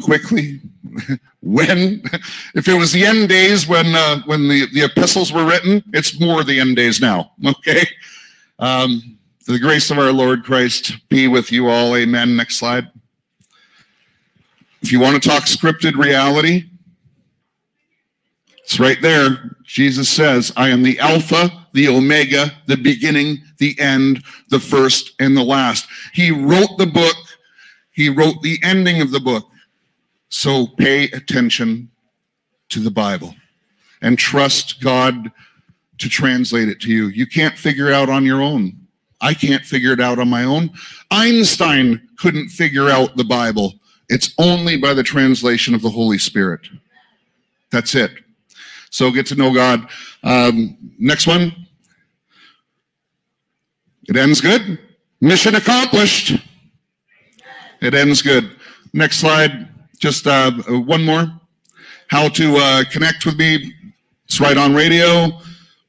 Quickly. 0.00 0.60
when, 1.42 2.02
if 2.54 2.68
it 2.68 2.74
was 2.74 2.92
the 2.92 3.04
end 3.04 3.28
days 3.28 3.66
when 3.66 3.94
uh, 3.94 4.20
when 4.26 4.48
the, 4.48 4.66
the 4.72 4.84
epistles 4.84 5.32
were 5.32 5.46
written, 5.46 5.82
it's 5.92 6.20
more 6.20 6.44
the 6.44 6.60
end 6.60 6.76
days 6.76 7.00
now. 7.00 7.32
Okay. 7.46 7.86
Um, 8.60 9.18
the 9.46 9.58
grace 9.58 9.90
of 9.90 9.98
our 9.98 10.12
Lord 10.12 10.44
Christ 10.44 11.08
be 11.08 11.28
with 11.28 11.50
you 11.52 11.68
all. 11.68 11.96
Amen. 11.96 12.36
Next 12.36 12.58
slide. 12.58 12.88
If 14.82 14.92
you 14.92 15.00
want 15.00 15.20
to 15.20 15.28
talk 15.28 15.44
scripted 15.44 15.94
reality, 15.94 16.64
it's 18.68 18.78
right 18.78 19.00
there. 19.00 19.56
Jesus 19.64 20.08
says, 20.08 20.52
I 20.56 20.68
am 20.68 20.82
the 20.82 20.98
Alpha, 20.98 21.66
the 21.72 21.88
Omega, 21.88 22.52
the 22.66 22.76
beginning, 22.76 23.38
the 23.58 23.78
end, 23.80 24.22
the 24.50 24.60
first, 24.60 25.12
and 25.20 25.36
the 25.36 25.42
last. 25.42 25.88
He 26.12 26.30
wrote 26.30 26.76
the 26.76 26.86
book, 26.86 27.16
he 27.92 28.08
wrote 28.08 28.42
the 28.42 28.58
ending 28.62 29.00
of 29.00 29.10
the 29.10 29.20
book. 29.20 29.48
So 30.28 30.66
pay 30.66 31.04
attention 31.10 31.90
to 32.70 32.80
the 32.80 32.90
Bible 32.90 33.34
and 34.02 34.18
trust 34.18 34.80
God 34.80 35.30
to 35.98 36.08
translate 36.08 36.68
it 36.68 36.80
to 36.80 36.92
you. 36.92 37.06
You 37.08 37.26
can't 37.26 37.56
figure 37.58 37.88
it 37.88 37.94
out 37.94 38.08
on 38.08 38.24
your 38.24 38.42
own. 38.42 38.78
I 39.20 39.34
can't 39.34 39.64
figure 39.64 39.92
it 39.92 40.00
out 40.00 40.18
on 40.18 40.28
my 40.28 40.44
own. 40.44 40.70
Einstein 41.10 42.08
couldn't 42.18 42.50
figure 42.50 42.88
out 42.88 43.16
the 43.16 43.24
Bible. 43.24 43.74
It's 44.08 44.32
only 44.38 44.76
by 44.76 44.94
the 44.94 45.02
translation 45.02 45.74
of 45.74 45.82
the 45.82 45.90
Holy 45.90 46.18
Spirit. 46.18 46.60
That's 47.70 47.94
it. 47.94 48.12
So 48.90 49.10
get 49.10 49.26
to 49.26 49.34
know 49.34 49.52
God. 49.52 49.88
Um, 50.22 50.76
next 50.98 51.26
one. 51.26 51.66
It 54.08 54.16
ends 54.16 54.40
good. 54.40 54.78
Mission 55.20 55.56
accomplished. 55.56 56.40
It 57.80 57.94
ends 57.94 58.22
good. 58.22 58.56
Next 58.92 59.18
slide. 59.18 59.68
Just 59.98 60.26
uh, 60.26 60.52
one 60.68 61.04
more. 61.04 61.30
How 62.08 62.28
to 62.28 62.56
uh, 62.56 62.84
connect 62.90 63.26
with 63.26 63.36
me. 63.36 63.74
It's 64.24 64.40
right 64.40 64.56
on 64.56 64.74
radio. 64.74 65.30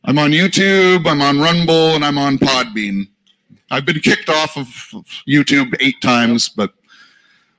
I'm 0.06 0.18
on 0.18 0.32
YouTube, 0.32 1.06
I'm 1.06 1.22
on 1.22 1.40
Rumble, 1.40 1.96
and 1.96 2.06
I'm 2.06 2.18
on 2.18 2.38
Podbean. 2.38 3.08
I've 3.70 3.86
been 3.86 4.00
kicked 4.00 4.30
off 4.30 4.58
of 4.58 4.66
YouTube 5.28 5.76
eight 5.80 6.02
times, 6.02 6.50
but 6.50 6.74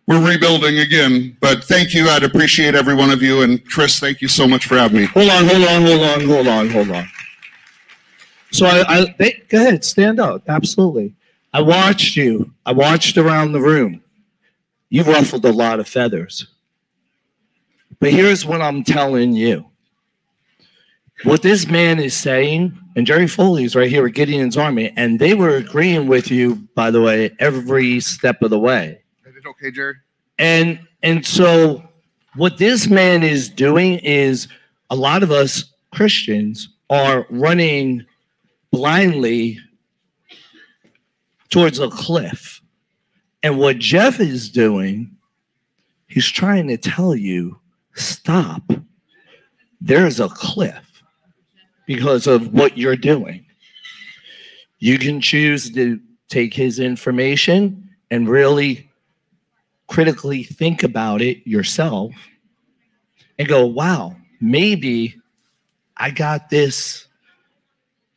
we're 0.06 0.26
rebuilding 0.26 0.78
again. 0.80 1.36
But 1.40 1.62
thank 1.64 1.94
you. 1.94 2.08
I'd 2.08 2.24
appreciate 2.24 2.74
every 2.74 2.94
one 2.94 3.10
of 3.10 3.22
you. 3.22 3.42
And 3.42 3.64
Chris, 3.66 4.00
thank 4.00 4.20
you 4.20 4.28
so 4.28 4.48
much 4.48 4.66
for 4.66 4.76
having 4.76 5.02
me. 5.02 5.04
Hold 5.06 5.30
on, 5.30 5.44
hold 5.46 5.62
on, 5.62 5.82
hold 5.82 6.02
on, 6.02 6.26
hold 6.26 6.46
on, 6.48 6.70
hold 6.70 6.90
on. 6.90 7.08
So 8.50 8.66
I, 8.66 8.84
I 8.88 9.14
they, 9.18 9.42
go 9.48 9.58
ahead, 9.58 9.84
stand 9.84 10.18
up. 10.18 10.42
Absolutely. 10.48 11.14
I 11.52 11.60
watched 11.60 12.16
you. 12.16 12.52
I 12.66 12.72
watched 12.72 13.16
around 13.16 13.52
the 13.52 13.60
room. 13.60 14.02
You've 14.90 15.06
ruffled 15.06 15.44
a 15.44 15.52
lot 15.52 15.80
of 15.80 15.88
feathers. 15.88 16.48
But 18.00 18.12
here's 18.12 18.44
what 18.44 18.60
I'm 18.60 18.82
telling 18.82 19.34
you. 19.34 19.66
What 21.24 21.42
this 21.42 21.66
man 21.66 22.00
is 22.00 22.14
saying, 22.14 22.78
and 22.96 23.06
Jerry 23.06 23.28
Foley's 23.28 23.76
right 23.76 23.90
here 23.90 24.02
with 24.02 24.14
Gideon's 24.14 24.56
Army, 24.56 24.92
and 24.96 25.18
they 25.18 25.34
were 25.34 25.56
agreeing 25.56 26.08
with 26.08 26.30
you, 26.30 26.66
by 26.74 26.90
the 26.90 27.00
way, 27.02 27.30
every 27.38 28.00
step 28.00 28.42
of 28.42 28.50
the 28.50 28.58
way. 28.58 29.02
Is 29.26 29.36
it 29.36 29.46
okay, 29.46 29.70
Jerry? 29.70 29.94
And 30.38 30.80
and 31.02 31.24
so 31.24 31.82
what 32.36 32.58
this 32.58 32.88
man 32.88 33.22
is 33.22 33.48
doing 33.48 33.98
is 33.98 34.48
a 34.88 34.96
lot 34.96 35.22
of 35.22 35.30
us 35.30 35.64
Christians 35.92 36.68
are 36.88 37.26
running 37.28 38.06
blindly 38.70 39.58
towards 41.50 41.78
a 41.78 41.90
cliff. 41.90 42.59
And 43.42 43.58
what 43.58 43.78
Jeff 43.78 44.20
is 44.20 44.50
doing, 44.50 45.16
he's 46.06 46.28
trying 46.28 46.68
to 46.68 46.76
tell 46.76 47.14
you 47.14 47.58
stop. 47.94 48.62
There's 49.80 50.20
a 50.20 50.28
cliff 50.28 51.02
because 51.86 52.26
of 52.26 52.52
what 52.52 52.76
you're 52.76 52.96
doing. 52.96 53.46
You 54.78 54.98
can 54.98 55.20
choose 55.20 55.70
to 55.72 56.00
take 56.28 56.54
his 56.54 56.78
information 56.78 57.90
and 58.10 58.28
really 58.28 58.90
critically 59.88 60.42
think 60.42 60.82
about 60.82 61.20
it 61.20 61.46
yourself 61.46 62.12
and 63.38 63.48
go, 63.48 63.66
wow, 63.66 64.16
maybe 64.40 65.16
I 65.96 66.10
got 66.10 66.50
this 66.50 67.06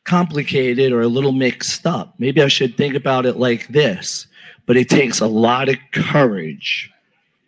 complicated 0.04 0.92
or 0.92 1.00
a 1.00 1.08
little 1.08 1.32
mixed 1.32 1.86
up. 1.86 2.14
Maybe 2.18 2.42
I 2.42 2.48
should 2.48 2.76
think 2.76 2.94
about 2.94 3.26
it 3.26 3.36
like 3.36 3.68
this. 3.68 4.26
But 4.66 4.76
it 4.76 4.88
takes 4.88 5.20
a 5.20 5.26
lot 5.26 5.68
of 5.68 5.76
courage, 5.92 6.90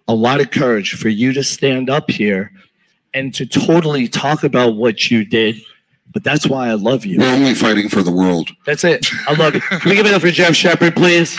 a 0.07 0.14
lot 0.14 0.40
of 0.40 0.50
courage 0.50 0.92
for 0.94 1.09
you 1.09 1.33
to 1.33 1.42
stand 1.42 1.88
up 1.88 2.11
here 2.11 2.52
and 3.14 3.35
to 3.35 3.46
totally 3.46 4.09
talk 4.09 4.44
about 4.44 4.76
what 4.76 5.11
you 5.11 5.24
did. 5.24 5.57
But 6.12 6.24
that's 6.24 6.46
why 6.46 6.68
I 6.68 6.74
love 6.74 7.05
you. 7.05 7.18
We're 7.18 7.35
only 7.35 7.55
fighting 7.55 7.88
for 7.88 8.02
the 8.02 8.12
world. 8.12 8.50
That's 8.64 8.85
it. 8.85 9.07
I 9.26 9.35
love 9.35 9.55
it. 9.55 9.62
Can 9.68 9.88
we 9.90 9.96
give 9.96 10.07
it 10.07 10.14
up 10.14 10.22
for 10.22 10.31
Jeff 10.31 10.55
Shepard, 10.55 10.94
please? 10.94 11.38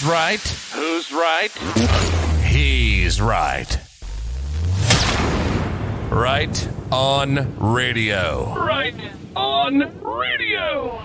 Who's 0.00 0.08
right? 0.08 0.40
Who's 0.72 1.12
right? 1.12 1.52
He's 2.42 3.20
right. 3.20 3.78
Right 6.10 6.68
on 6.90 7.58
radio. 7.58 8.54
Right 8.56 8.94
on 9.36 9.78
radio. 10.00 11.02